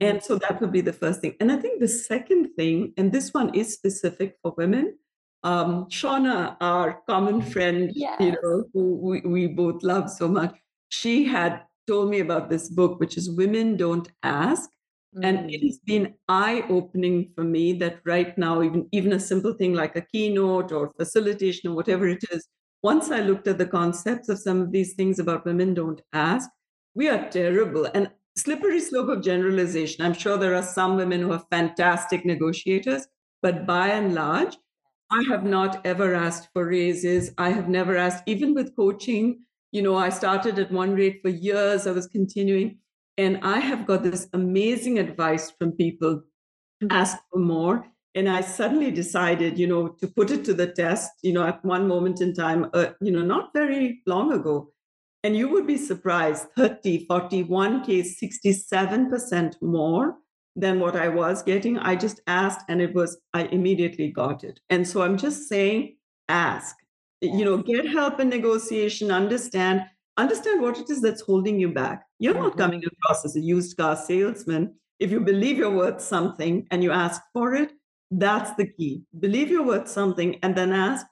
And 0.00 0.22
so 0.22 0.36
that 0.38 0.60
would 0.60 0.72
be 0.72 0.80
the 0.80 0.92
first 0.92 1.20
thing. 1.20 1.36
And 1.40 1.50
I 1.50 1.56
think 1.56 1.80
the 1.80 1.88
second 1.88 2.50
thing, 2.56 2.92
and 2.96 3.12
this 3.12 3.32
one 3.32 3.54
is 3.54 3.72
specific 3.72 4.36
for 4.42 4.52
women, 4.58 4.98
um, 5.44 5.84
Shauna, 5.86 6.56
our 6.60 7.02
common 7.06 7.42
friend, 7.42 7.92
yes. 7.94 8.18
you 8.20 8.32
know, 8.32 8.64
who 8.72 8.96
we, 8.96 9.20
we 9.20 9.46
both 9.46 9.82
love 9.82 10.10
so 10.10 10.26
much, 10.26 10.54
she 10.88 11.24
had 11.24 11.62
told 11.86 12.10
me 12.10 12.20
about 12.20 12.48
this 12.48 12.70
book, 12.70 12.98
which 12.98 13.16
is 13.18 13.30
Women 13.30 13.76
Don't 13.76 14.08
Ask. 14.22 14.70
Mm. 15.14 15.24
And 15.24 15.50
it 15.50 15.62
mm. 15.62 15.66
has 15.66 15.78
been 15.84 16.14
eye 16.28 16.64
opening 16.70 17.30
for 17.34 17.44
me 17.44 17.74
that 17.74 18.00
right 18.06 18.36
now, 18.38 18.62
even, 18.62 18.88
even 18.92 19.12
a 19.12 19.20
simple 19.20 19.52
thing 19.52 19.74
like 19.74 19.94
a 19.96 20.00
keynote 20.00 20.72
or 20.72 20.92
facilitation 20.98 21.70
or 21.70 21.76
whatever 21.76 22.08
it 22.08 22.24
is, 22.30 22.48
once 22.82 23.10
I 23.10 23.20
looked 23.20 23.46
at 23.46 23.58
the 23.58 23.66
concepts 23.66 24.28
of 24.28 24.38
some 24.38 24.60
of 24.60 24.72
these 24.72 24.94
things 24.94 25.18
about 25.18 25.44
women 25.44 25.74
don't 25.74 26.00
ask, 26.14 26.48
we 26.94 27.08
are 27.08 27.28
terrible. 27.30 27.86
And 27.94 28.10
slippery 28.36 28.80
slope 28.80 29.08
of 29.08 29.22
generalization. 29.22 30.04
I'm 30.04 30.14
sure 30.14 30.38
there 30.38 30.54
are 30.54 30.62
some 30.62 30.96
women 30.96 31.20
who 31.20 31.32
are 31.32 31.44
fantastic 31.50 32.24
negotiators, 32.24 33.06
but 33.42 33.66
by 33.66 33.88
and 33.88 34.14
large, 34.14 34.56
I 35.10 35.22
have 35.28 35.44
not 35.44 35.84
ever 35.84 36.14
asked 36.14 36.48
for 36.52 36.66
raises. 36.66 37.32
I 37.38 37.50
have 37.50 37.68
never 37.68 37.96
asked, 37.96 38.24
even 38.26 38.54
with 38.54 38.74
coaching. 38.74 39.40
You 39.72 39.82
know, 39.82 39.96
I 39.96 40.08
started 40.08 40.58
at 40.58 40.72
one 40.72 40.94
rate 40.94 41.20
for 41.22 41.28
years, 41.28 41.86
I 41.86 41.92
was 41.92 42.06
continuing. 42.06 42.78
And 43.16 43.38
I 43.42 43.58
have 43.58 43.86
got 43.86 44.02
this 44.02 44.28
amazing 44.32 44.98
advice 44.98 45.50
from 45.50 45.72
people 45.72 46.22
mm. 46.82 46.88
ask 46.90 47.16
for 47.32 47.38
more. 47.38 47.86
And 48.16 48.28
I 48.28 48.40
suddenly 48.40 48.90
decided, 48.90 49.58
you 49.58 49.66
know, 49.66 49.88
to 49.88 50.06
put 50.06 50.30
it 50.30 50.44
to 50.44 50.54
the 50.54 50.68
test, 50.68 51.10
you 51.22 51.32
know, 51.32 51.44
at 51.44 51.64
one 51.64 51.88
moment 51.88 52.20
in 52.20 52.32
time, 52.32 52.70
uh, 52.72 52.86
you 53.00 53.10
know, 53.10 53.22
not 53.22 53.50
very 53.52 54.02
long 54.06 54.32
ago. 54.32 54.70
And 55.24 55.36
you 55.36 55.48
would 55.48 55.66
be 55.66 55.76
surprised 55.76 56.46
30, 56.56 57.06
41K, 57.06 58.04
67% 58.22 59.54
more 59.62 60.16
than 60.56 60.80
what 60.80 60.96
I 60.96 61.08
was 61.08 61.42
getting. 61.42 61.78
I 61.78 61.96
just 61.96 62.20
asked 62.26 62.64
and 62.68 62.80
it 62.80 62.94
was, 62.94 63.18
I 63.32 63.44
immediately 63.44 64.10
got 64.10 64.44
it. 64.44 64.60
And 64.70 64.86
so 64.86 65.02
I'm 65.02 65.16
just 65.16 65.48
saying, 65.48 65.96
ask, 66.28 66.76
you 67.20 67.44
know, 67.44 67.58
get 67.58 67.88
help 67.88 68.20
in 68.20 68.28
negotiation, 68.28 69.10
understand, 69.10 69.84
understand 70.16 70.62
what 70.62 70.78
it 70.78 70.90
is 70.90 71.00
that's 71.00 71.22
holding 71.22 71.58
you 71.58 71.70
back. 71.72 72.04
You're 72.18 72.34
not 72.34 72.50
mm-hmm. 72.52 72.58
coming 72.58 72.82
across 72.84 73.24
as 73.24 73.36
a 73.36 73.40
used 73.40 73.76
car 73.76 73.96
salesman. 73.96 74.74
If 75.00 75.10
you 75.10 75.20
believe 75.20 75.58
you're 75.58 75.70
worth 75.74 76.00
something 76.00 76.66
and 76.70 76.82
you 76.82 76.92
ask 76.92 77.20
for 77.32 77.54
it, 77.54 77.72
that's 78.10 78.54
the 78.54 78.68
key. 78.68 79.02
Believe 79.18 79.50
you're 79.50 79.66
worth 79.66 79.88
something 79.88 80.38
and 80.42 80.54
then 80.54 80.72
ask, 80.72 81.04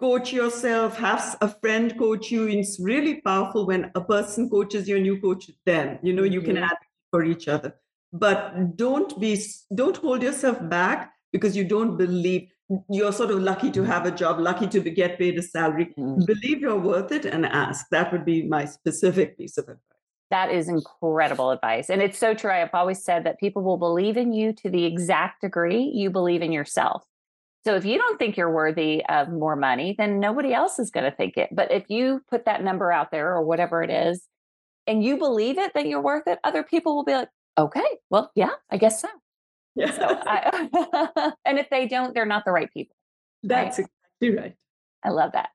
coach 0.00 0.32
yourself, 0.32 0.96
have 0.98 1.36
a 1.40 1.48
friend 1.48 1.96
coach 1.98 2.30
you. 2.30 2.48
It's 2.48 2.80
really 2.80 3.20
powerful 3.20 3.66
when 3.66 3.90
a 3.94 4.00
person 4.00 4.50
coaches 4.50 4.88
you 4.88 4.96
and 4.96 5.06
you 5.06 5.20
coach 5.20 5.50
them. 5.64 5.98
You 6.02 6.14
know, 6.14 6.24
you 6.24 6.42
can 6.42 6.56
mm-hmm. 6.56 6.64
add 6.64 6.76
for 7.10 7.24
each 7.24 7.48
other. 7.48 7.74
But 8.18 8.76
don't 8.76 9.18
be 9.20 9.40
don't 9.74 9.96
hold 9.96 10.22
yourself 10.22 10.58
back 10.68 11.12
because 11.32 11.56
you 11.56 11.64
don't 11.64 11.96
believe 11.96 12.48
you're 12.88 13.12
sort 13.12 13.30
of 13.30 13.40
lucky 13.40 13.70
to 13.70 13.82
have 13.84 14.06
a 14.06 14.10
job, 14.10 14.40
lucky 14.40 14.66
to 14.66 14.80
get 14.80 15.18
paid 15.18 15.38
a 15.38 15.42
salary. 15.42 15.94
Mm-hmm. 15.98 16.24
Believe 16.24 16.60
you're 16.60 16.78
worth 16.78 17.12
it 17.12 17.24
and 17.24 17.46
ask. 17.46 17.86
That 17.90 18.12
would 18.12 18.24
be 18.24 18.42
my 18.42 18.64
specific 18.64 19.38
piece 19.38 19.56
of 19.58 19.64
advice. 19.64 19.80
That 20.30 20.50
is 20.50 20.68
incredible 20.68 21.50
advice. 21.50 21.88
And 21.88 22.02
it's 22.02 22.18
so 22.18 22.34
true. 22.34 22.50
I've 22.50 22.70
always 22.72 23.04
said 23.04 23.24
that 23.24 23.38
people 23.38 23.62
will 23.62 23.76
believe 23.76 24.16
in 24.16 24.32
you 24.32 24.52
to 24.54 24.70
the 24.70 24.84
exact 24.84 25.42
degree 25.42 25.84
you 25.94 26.10
believe 26.10 26.42
in 26.42 26.50
yourself. 26.50 27.04
So 27.64 27.74
if 27.76 27.84
you 27.84 27.98
don't 27.98 28.18
think 28.18 28.36
you're 28.36 28.52
worthy 28.52 29.04
of 29.08 29.28
more 29.28 29.56
money, 29.56 29.94
then 29.96 30.18
nobody 30.18 30.52
else 30.52 30.78
is 30.78 30.90
going 30.90 31.08
to 31.08 31.16
think 31.16 31.36
it. 31.36 31.50
But 31.52 31.70
if 31.70 31.84
you 31.88 32.22
put 32.28 32.44
that 32.46 32.62
number 32.62 32.90
out 32.90 33.10
there 33.12 33.34
or 33.34 33.42
whatever 33.42 33.82
it 33.82 33.90
is, 33.90 34.26
and 34.88 35.04
you 35.04 35.16
believe 35.16 35.58
it 35.58 35.74
that 35.74 35.86
you're 35.86 36.02
worth 36.02 36.28
it, 36.28 36.38
other 36.44 36.62
people 36.62 36.94
will 36.94 37.04
be 37.04 37.14
like, 37.14 37.28
okay, 37.58 37.84
well, 38.10 38.30
yeah, 38.34 38.50
I 38.70 38.76
guess 38.76 39.00
so. 39.00 39.08
Yeah. 39.74 39.90
So 39.92 40.06
I, 40.26 41.32
and 41.44 41.58
if 41.58 41.70
they 41.70 41.86
don't, 41.86 42.14
they're 42.14 42.26
not 42.26 42.44
the 42.44 42.52
right 42.52 42.72
people. 42.72 42.96
That's 43.42 43.78
right? 43.78 43.88
exactly 44.20 44.42
right. 44.42 44.56
I 45.04 45.10
love 45.10 45.32
that. 45.32 45.50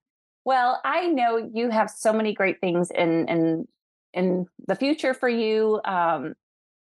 Well, 0.45 0.79
I 0.83 1.07
know 1.07 1.37
you 1.53 1.69
have 1.69 1.89
so 1.89 2.13
many 2.13 2.33
great 2.33 2.59
things 2.61 2.89
in 2.91 3.27
in 3.27 3.67
in 4.13 4.45
the 4.67 4.75
future 4.75 5.13
for 5.13 5.29
you. 5.29 5.81
Um, 5.85 6.35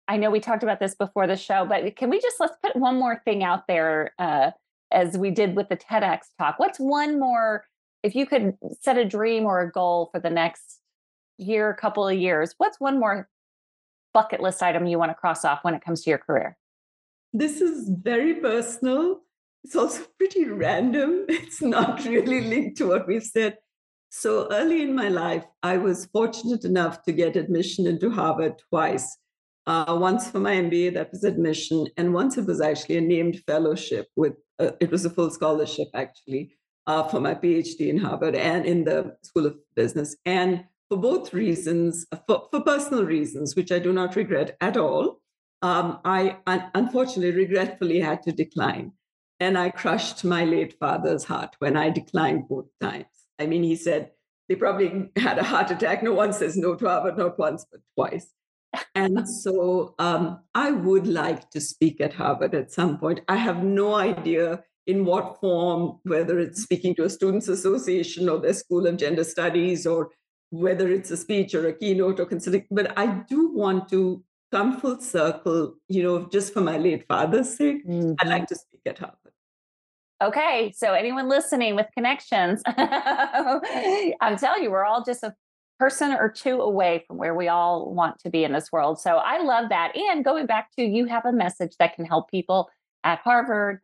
I 0.09 0.17
know 0.17 0.31
we 0.31 0.41
talked 0.41 0.63
about 0.63 0.81
this 0.81 0.95
before 0.95 1.27
the 1.27 1.37
show, 1.37 1.65
but 1.65 1.95
can 1.97 2.11
we 2.11 2.21
just 2.21 2.41
let's 2.41 2.57
put 2.63 2.77
one 2.77 2.99
more 2.99 3.23
thing 3.25 3.45
out 3.45 3.67
there 3.69 4.13
uh, 4.19 4.51
as 4.91 5.17
we 5.17 5.31
did 5.31 5.55
with 5.57 5.69
the 5.69 5.77
TEDx 5.77 6.21
talk? 6.39 6.59
What's 6.59 6.81
one 6.81 7.19
more? 7.19 7.65
If 8.03 8.15
you 8.15 8.27
could 8.27 8.55
set 8.81 8.99
a 8.99 9.05
dream 9.05 9.45
or 9.45 9.61
a 9.61 9.71
goal 9.71 10.09
for 10.11 10.21
the 10.21 10.31
next 10.31 10.81
year, 11.39 11.75
couple 11.75 12.09
of 12.09 12.19
years, 12.19 12.55
what's 12.59 12.81
one 12.81 12.99
more 12.99 13.29
bucket 14.13 14.41
list 14.41 14.63
item 14.63 14.87
you 14.87 14.99
want 14.99 15.11
to 15.11 15.15
cross 15.15 15.45
off 15.45 15.61
when 15.63 15.75
it 15.75 15.85
comes 15.85 16.03
to 16.03 16.11
your 16.11 16.19
career? 16.19 16.57
This 17.33 17.61
is 17.61 17.89
very 17.89 18.35
personal. 18.35 19.21
It's 19.65 19.77
also 19.77 20.03
pretty 20.19 20.47
random. 20.47 21.27
It's 21.29 21.63
not 21.63 22.05
really 22.05 22.41
linked 22.43 22.79
to 22.79 22.89
what 22.89 23.07
we've 23.07 23.23
said. 23.23 23.59
So 24.11 24.49
early 24.51 24.83
in 24.83 24.95
my 24.95 25.09
life, 25.09 25.45
I 25.63 25.77
was 25.77 26.07
fortunate 26.07 26.65
enough 26.65 27.03
to 27.05 27.13
get 27.13 27.37
admission 27.37 27.87
into 27.87 28.11
Harvard 28.11 28.61
twice. 28.69 29.17
Uh, 29.67 29.97
once 30.01 30.29
for 30.29 30.41
my 30.41 30.57
MBA, 30.57 30.95
that 30.95 31.13
was 31.13 31.23
admission, 31.23 31.87
and 31.97 32.13
once 32.13 32.37
it 32.37 32.47
was 32.47 32.61
actually 32.61 32.97
a 32.97 33.01
named 33.01 33.41
fellowship 33.47 34.09
with, 34.17 34.33
uh, 34.59 34.73
it 34.81 34.91
was 34.91 35.05
a 35.05 35.11
full 35.11 35.31
scholarship 35.31 35.87
actually 35.95 36.57
uh, 36.89 37.05
for 37.05 37.21
my 37.21 37.35
PhD 37.35 37.89
in 37.89 37.99
Harvard 37.99 38.35
and 38.35 38.67
in 38.67 38.83
the 38.83 39.17
School 39.23 39.47
of 39.47 39.55
Business. 39.77 40.17
And 40.25 40.65
for 40.91 40.99
both 40.99 41.33
reasons, 41.33 42.05
for, 42.27 42.49
for 42.51 42.61
personal 42.61 43.05
reasons, 43.05 43.55
which 43.55 43.71
I 43.71 43.79
do 43.79 43.93
not 43.93 44.17
regret 44.17 44.57
at 44.61 44.77
all, 44.77 45.21
um, 45.63 46.01
I 46.05 46.39
un- 46.47 46.71
unfortunately, 46.75 47.33
regretfully 47.33 48.01
had 48.01 48.23
to 48.25 48.33
decline. 48.33 48.93
And 49.39 49.57
I 49.57 49.71
crushed 49.71 50.25
my 50.25 50.45
late 50.45 50.77
father's 50.79 51.25
heart 51.25 51.55
when 51.61 51.77
I 51.77 51.91
declined 51.91 52.49
both 52.49 52.67
times. 52.81 53.07
I 53.39 53.47
mean, 53.47 53.63
he 53.63 53.77
said 53.77 54.11
they 54.49 54.57
probably 54.57 55.11
had 55.17 55.39
a 55.39 55.45
heart 55.45 55.71
attack. 55.71 56.03
No 56.03 56.13
one 56.13 56.33
says 56.33 56.57
no 56.57 56.75
to 56.75 56.89
Harvard, 56.89 57.17
not 57.17 57.39
once, 57.39 57.65
but 57.71 57.81
twice. 57.97 58.27
And 58.95 59.29
so 59.29 59.95
um, 59.99 60.41
I 60.55 60.73
would 60.73 61.07
like 61.07 61.51
to 61.51 61.61
speak 61.61 62.01
at 62.01 62.15
Harvard 62.15 62.55
at 62.55 62.73
some 62.73 62.99
point. 62.99 63.21
I 63.29 63.37
have 63.37 63.63
no 63.63 63.95
idea 63.95 64.65
in 64.87 65.05
what 65.05 65.41
form, 65.41 66.01
whether 66.03 66.39
it's 66.39 66.63
speaking 66.63 66.95
to 66.97 67.05
a 67.05 67.11
students' 67.11 67.49
association 67.49 68.29
or 68.29 68.39
their 68.39 68.53
School 68.53 68.87
of 68.87 68.97
Gender 68.97 69.25
Studies 69.25 69.87
or 69.87 70.11
whether 70.51 70.89
it's 70.89 71.11
a 71.11 71.17
speech 71.17 71.55
or 71.55 71.67
a 71.69 71.73
keynote 71.73 72.21
or 72.21 72.27
considering, 72.27 72.67
but 72.71 72.97
I 72.99 73.07
do 73.29 73.49
want 73.53 73.89
to 73.91 74.23
come 74.53 74.81
full 74.81 75.01
circle, 75.01 75.75
you 75.89 76.03
know, 76.03 76.27
just 76.27 76.53
for 76.53 76.61
my 76.61 76.77
late 76.77 77.07
father's 77.07 77.57
sake. 77.57 77.87
Mm-hmm. 77.87 78.15
I'd 78.21 78.29
like 78.29 78.47
to 78.49 78.57
speak 78.57 78.81
at 78.87 78.99
Harvard. 78.99 79.17
Okay, 80.23 80.73
so 80.77 80.93
anyone 80.93 81.29
listening 81.29 81.77
with 81.77 81.87
connections, 81.95 82.63
I'm 82.67 84.37
telling 84.37 84.63
you, 84.63 84.71
we're 84.71 84.85
all 84.85 85.03
just 85.03 85.23
a 85.23 85.35
person 85.79 86.13
or 86.13 86.29
two 86.29 86.61
away 86.61 87.05
from 87.07 87.17
where 87.17 87.35
we 87.35 87.49
all 87.49 87.95
want 87.95 88.19
to 88.19 88.31
be 88.31 88.45
in 88.45 88.53
this 88.53 88.71
world. 88.71 89.01
So 89.01 89.17
I 89.17 89.43
love 89.43 89.71
that. 89.71 89.97
And 89.97 90.23
going 90.23 90.45
back 90.45 90.71
to 90.77 90.85
you 90.85 91.07
have 91.07 91.25
a 91.25 91.33
message 91.33 91.73
that 91.79 91.95
can 91.95 92.05
help 92.05 92.31
people 92.31 92.69
at 93.03 93.21
Harvard, 93.21 93.81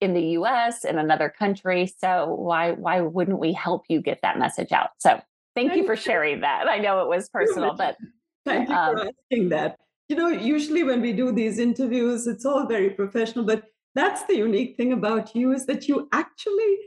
in 0.00 0.14
the 0.14 0.22
US, 0.38 0.84
in 0.84 0.98
another 0.98 1.28
country. 1.28 1.92
So 1.98 2.26
why 2.26 2.72
why 2.72 3.00
wouldn't 3.00 3.38
we 3.38 3.52
help 3.52 3.84
you 3.88 4.00
get 4.00 4.20
that 4.22 4.38
message 4.38 4.72
out? 4.72 4.90
So 4.98 5.20
thank 5.54 5.74
you 5.74 5.86
for 5.86 5.96
sharing 5.96 6.40
that. 6.40 6.68
I 6.68 6.78
know 6.78 7.00
it 7.00 7.08
was 7.08 7.28
personal, 7.28 7.74
but 7.74 7.96
thank 8.44 8.68
you 8.68 8.74
um, 8.74 8.96
for 8.96 9.08
asking 9.08 9.48
that. 9.50 9.78
You 10.08 10.16
know, 10.16 10.28
usually 10.28 10.82
when 10.82 11.00
we 11.00 11.12
do 11.12 11.32
these 11.32 11.58
interviews, 11.58 12.26
it's 12.26 12.44
all 12.44 12.66
very 12.66 12.90
professional, 12.90 13.44
but 13.44 13.64
that's 13.94 14.24
the 14.24 14.36
unique 14.36 14.76
thing 14.76 14.92
about 14.92 15.34
you 15.34 15.52
is 15.52 15.66
that 15.66 15.88
you 15.88 16.08
actually 16.12 16.78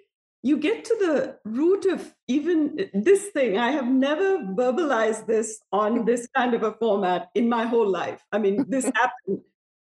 you 0.46 0.58
get 0.58 0.86
to 0.86 0.96
the 1.00 1.38
root 1.44 1.88
of 1.88 2.14
even 2.28 2.78
this 2.94 3.30
thing. 3.30 3.58
I 3.58 3.72
have 3.72 3.88
never 3.88 4.38
verbalized 4.38 5.26
this 5.26 5.60
on 5.72 6.06
this 6.06 6.28
kind 6.36 6.54
of 6.54 6.62
a 6.62 6.74
format 6.74 7.30
in 7.34 7.50
my 7.50 7.66
whole 7.66 7.90
life. 7.90 8.22
I 8.32 8.38
mean, 8.38 8.64
this 8.70 8.86
happened, 8.96 9.40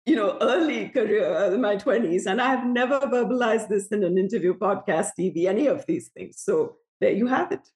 you 0.06 0.16
know, 0.16 0.38
early 0.40 0.88
career, 0.88 1.52
in 1.52 1.60
my 1.60 1.76
20s, 1.76 2.24
and 2.24 2.40
I 2.40 2.48
have 2.48 2.64
never 2.64 3.00
verbalized 3.00 3.68
this 3.68 3.88
in 3.88 4.02
an 4.02 4.16
interview, 4.16 4.54
podcast, 4.54 5.10
TV, 5.20 5.44
any 5.44 5.66
of 5.66 5.84
these 5.84 6.08
things. 6.08 6.40
So 6.40 6.76
there 7.02 7.12
you 7.12 7.26
have 7.26 7.52
it. 7.52 7.68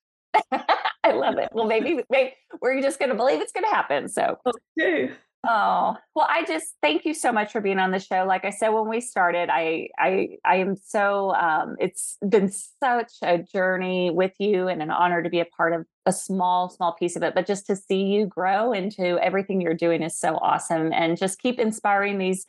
I 1.04 1.12
love 1.12 1.38
it. 1.38 1.48
Well, 1.52 1.66
maybe, 1.66 2.00
maybe 2.10 2.34
we're 2.60 2.80
just 2.82 2.98
going 2.98 3.10
to 3.10 3.14
believe 3.14 3.40
it's 3.40 3.52
going 3.52 3.64
to 3.64 3.74
happen. 3.74 4.08
So, 4.08 4.36
okay. 4.78 5.10
Oh, 5.48 5.96
well, 6.14 6.26
I 6.28 6.44
just 6.44 6.74
thank 6.82 7.06
you 7.06 7.14
so 7.14 7.32
much 7.32 7.50
for 7.50 7.62
being 7.62 7.78
on 7.78 7.92
the 7.92 7.98
show. 7.98 8.24
Like 8.26 8.44
I 8.44 8.50
said 8.50 8.68
when 8.70 8.88
we 8.88 9.00
started, 9.00 9.48
I 9.50 9.88
I 9.98 10.36
I 10.44 10.56
am 10.56 10.76
so 10.76 11.34
um 11.34 11.76
it's 11.80 12.18
been 12.28 12.50
such 12.50 13.12
a 13.22 13.38
journey 13.38 14.10
with 14.10 14.34
you 14.38 14.68
and 14.68 14.82
an 14.82 14.90
honor 14.90 15.22
to 15.22 15.30
be 15.30 15.40
a 15.40 15.46
part 15.46 15.72
of 15.72 15.86
a 16.04 16.12
small 16.12 16.68
small 16.68 16.92
piece 16.92 17.16
of 17.16 17.22
it, 17.22 17.34
but 17.34 17.46
just 17.46 17.66
to 17.68 17.76
see 17.76 18.02
you 18.02 18.26
grow 18.26 18.74
into 18.74 19.18
everything 19.18 19.62
you're 19.62 19.72
doing 19.72 20.02
is 20.02 20.18
so 20.18 20.36
awesome 20.42 20.92
and 20.92 21.16
just 21.16 21.40
keep 21.40 21.58
inspiring 21.58 22.18
these 22.18 22.44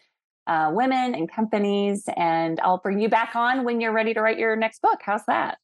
uh, 0.48 0.70
women 0.74 1.16
and 1.16 1.32
companies 1.32 2.04
and 2.18 2.60
I'll 2.60 2.80
bring 2.80 3.00
you 3.00 3.08
back 3.08 3.38
on 3.38 3.64
when 3.64 3.80
you're 3.80 3.94
ready 3.94 4.14
to 4.14 4.22
write 4.22 4.38
your 4.38 4.58
next 4.58 4.82
book. 4.82 5.00
How's 5.02 5.26
that? 5.28 5.60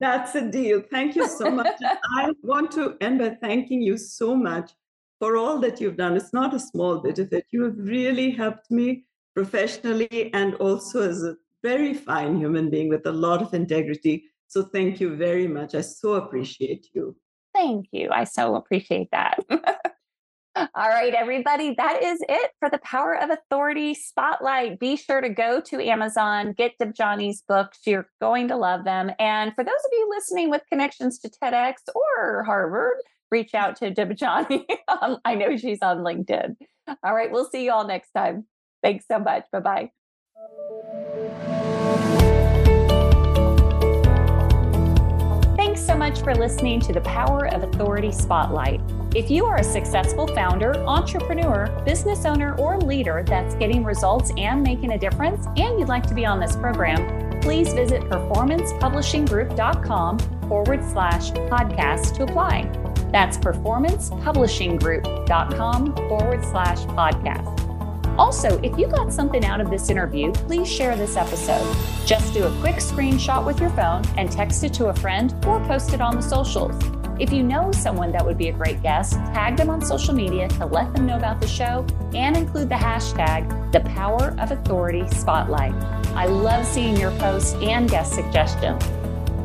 That's 0.00 0.34
a 0.34 0.50
deal. 0.50 0.82
Thank 0.90 1.16
you 1.16 1.26
so 1.26 1.50
much. 1.50 1.80
I 2.16 2.32
want 2.42 2.70
to 2.72 2.96
end 3.00 3.18
by 3.18 3.30
thanking 3.30 3.80
you 3.80 3.96
so 3.96 4.36
much 4.36 4.72
for 5.18 5.36
all 5.36 5.58
that 5.60 5.80
you've 5.80 5.96
done. 5.96 6.16
It's 6.16 6.32
not 6.32 6.54
a 6.54 6.60
small 6.60 6.98
bit 6.98 7.18
of 7.18 7.32
it. 7.32 7.46
You 7.50 7.64
have 7.64 7.78
really 7.78 8.30
helped 8.30 8.70
me 8.70 9.04
professionally 9.34 10.30
and 10.34 10.54
also 10.56 11.08
as 11.08 11.22
a 11.22 11.36
very 11.62 11.94
fine 11.94 12.38
human 12.38 12.70
being 12.70 12.88
with 12.88 13.06
a 13.06 13.12
lot 13.12 13.42
of 13.42 13.54
integrity. 13.54 14.24
So 14.48 14.62
thank 14.62 15.00
you 15.00 15.16
very 15.16 15.48
much. 15.48 15.74
I 15.74 15.80
so 15.80 16.14
appreciate 16.14 16.88
you. 16.92 17.16
Thank 17.54 17.86
you. 17.90 18.10
I 18.10 18.24
so 18.24 18.54
appreciate 18.56 19.10
that. 19.12 19.38
All 20.56 20.88
right, 20.88 21.12
everybody, 21.12 21.74
that 21.76 22.02
is 22.02 22.18
it 22.28 22.50
for 22.58 22.70
the 22.70 22.78
Power 22.78 23.14
of 23.14 23.28
Authority 23.28 23.92
Spotlight. 23.92 24.80
Be 24.80 24.96
sure 24.96 25.20
to 25.20 25.28
go 25.28 25.60
to 25.60 25.86
Amazon, 25.86 26.54
get 26.56 26.72
Debjani's 26.80 27.42
books. 27.46 27.80
You're 27.84 28.08
going 28.22 28.48
to 28.48 28.56
love 28.56 28.84
them. 28.84 29.10
And 29.18 29.54
for 29.54 29.62
those 29.62 29.74
of 29.74 29.90
you 29.92 30.10
listening 30.16 30.48
with 30.48 30.62
connections 30.70 31.18
to 31.18 31.28
TEDx 31.28 31.74
or 31.94 32.44
Harvard, 32.44 32.96
reach 33.30 33.54
out 33.54 33.76
to 33.76 33.92
Debjani. 33.92 34.64
Um, 34.88 35.18
I 35.24 35.34
know 35.34 35.56
she's 35.56 35.80
on 35.82 35.98
LinkedIn. 35.98 36.54
All 37.02 37.14
right, 37.14 37.30
we'll 37.30 37.50
see 37.50 37.64
you 37.64 37.72
all 37.72 37.86
next 37.86 38.12
time. 38.12 38.46
Thanks 38.82 39.04
so 39.10 39.18
much. 39.18 39.44
Bye 39.50 39.90
bye. 40.40 41.52
Much 45.96 46.20
for 46.20 46.34
listening 46.34 46.80
to 46.80 46.92
the 46.92 47.00
Power 47.00 47.46
of 47.48 47.62
Authority 47.62 48.12
Spotlight. 48.12 48.82
If 49.14 49.30
you 49.30 49.46
are 49.46 49.56
a 49.56 49.64
successful 49.64 50.26
founder, 50.26 50.74
entrepreneur, 50.86 51.68
business 51.86 52.24
owner, 52.24 52.54
or 52.56 52.78
leader 52.78 53.24
that's 53.26 53.54
getting 53.54 53.82
results 53.82 54.30
and 54.36 54.62
making 54.62 54.92
a 54.92 54.98
difference, 54.98 55.46
and 55.56 55.78
you'd 55.78 55.88
like 55.88 56.06
to 56.08 56.14
be 56.14 56.26
on 56.26 56.38
this 56.38 56.54
program, 56.56 57.40
please 57.40 57.72
visit 57.72 58.02
performancepublishinggroup.com 58.02 60.18
forward 60.48 60.84
slash 60.84 61.30
podcast 61.30 62.14
to 62.16 62.24
apply. 62.24 62.70
That's 63.10 63.38
performancepublishinggroup.com 63.38 65.94
forward 65.94 66.44
slash 66.44 66.80
podcast. 66.80 67.65
Also, 68.18 68.58
if 68.62 68.78
you 68.78 68.86
got 68.86 69.12
something 69.12 69.44
out 69.44 69.60
of 69.60 69.70
this 69.70 69.90
interview, 69.90 70.32
please 70.32 70.70
share 70.70 70.96
this 70.96 71.16
episode. 71.16 71.76
Just 72.06 72.32
do 72.32 72.44
a 72.44 72.60
quick 72.60 72.76
screenshot 72.76 73.44
with 73.44 73.60
your 73.60 73.70
phone 73.70 74.02
and 74.16 74.32
text 74.32 74.64
it 74.64 74.72
to 74.74 74.86
a 74.86 74.94
friend 74.94 75.34
or 75.46 75.60
post 75.66 75.92
it 75.92 76.00
on 76.00 76.16
the 76.16 76.22
socials. 76.22 76.74
If 77.18 77.32
you 77.32 77.42
know 77.42 77.72
someone 77.72 78.12
that 78.12 78.24
would 78.24 78.36
be 78.36 78.48
a 78.48 78.52
great 78.52 78.82
guest, 78.82 79.14
tag 79.14 79.56
them 79.56 79.70
on 79.70 79.82
social 79.82 80.14
media 80.14 80.48
to 80.48 80.66
let 80.66 80.92
them 80.94 81.06
know 81.06 81.16
about 81.16 81.40
the 81.40 81.46
show 81.46 81.86
and 82.14 82.36
include 82.36 82.68
the 82.68 82.74
hashtag 82.74 83.72
the 83.72 83.80
Power 83.80 84.34
of 84.38 84.50
Authority 84.50 85.06
Spotlight. 85.08 85.74
I 86.14 86.26
love 86.26 86.66
seeing 86.66 86.96
your 86.96 87.10
posts 87.12 87.54
and 87.54 87.88
guest 87.88 88.14
suggestions. 88.14 88.82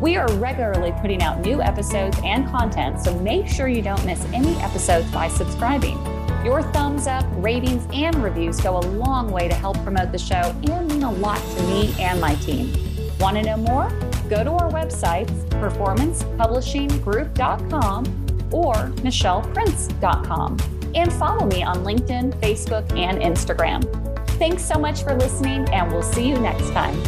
We 0.02 0.18
are 0.18 0.32
regularly 0.34 0.94
putting 1.00 1.22
out 1.22 1.42
new 1.42 1.62
episodes 1.62 2.18
and 2.24 2.48
content, 2.48 3.02
so 3.02 3.18
make 3.20 3.48
sure 3.48 3.68
you 3.68 3.82
don't 3.82 4.04
miss 4.06 4.24
any 4.34 4.56
episodes 4.58 5.10
by 5.12 5.28
subscribing. 5.28 6.11
Your 6.44 6.64
thumbs 6.64 7.06
up, 7.06 7.24
ratings, 7.36 7.86
and 7.94 8.24
reviews 8.24 8.60
go 8.60 8.78
a 8.78 8.80
long 8.80 9.32
way 9.32 9.48
to 9.48 9.54
help 9.54 9.78
promote 9.84 10.12
the 10.12 10.18
show 10.18 10.56
and 10.64 10.88
mean 10.88 11.04
a 11.04 11.12
lot 11.12 11.40
to 11.56 11.62
me 11.64 11.94
and 12.00 12.20
my 12.20 12.34
team. 12.36 12.74
Want 13.20 13.38
to 13.38 13.44
know 13.44 13.58
more? 13.58 13.90
Go 14.28 14.44
to 14.44 14.50
our 14.52 14.72
websites, 14.72 15.30
performancepublishinggroup.com 15.50 18.06
or 18.52 18.74
michelleprince.com, 18.74 20.58
and 20.96 21.14
follow 21.14 21.46
me 21.46 21.62
on 21.64 21.84
LinkedIn, 21.84 22.34
Facebook, 22.42 22.92
and 22.98 23.20
Instagram. 23.20 23.84
Thanks 24.40 24.64
so 24.64 24.80
much 24.80 25.04
for 25.04 25.14
listening, 25.14 25.70
and 25.70 25.92
we'll 25.92 26.02
see 26.02 26.28
you 26.28 26.40
next 26.40 26.72
time. 26.72 27.00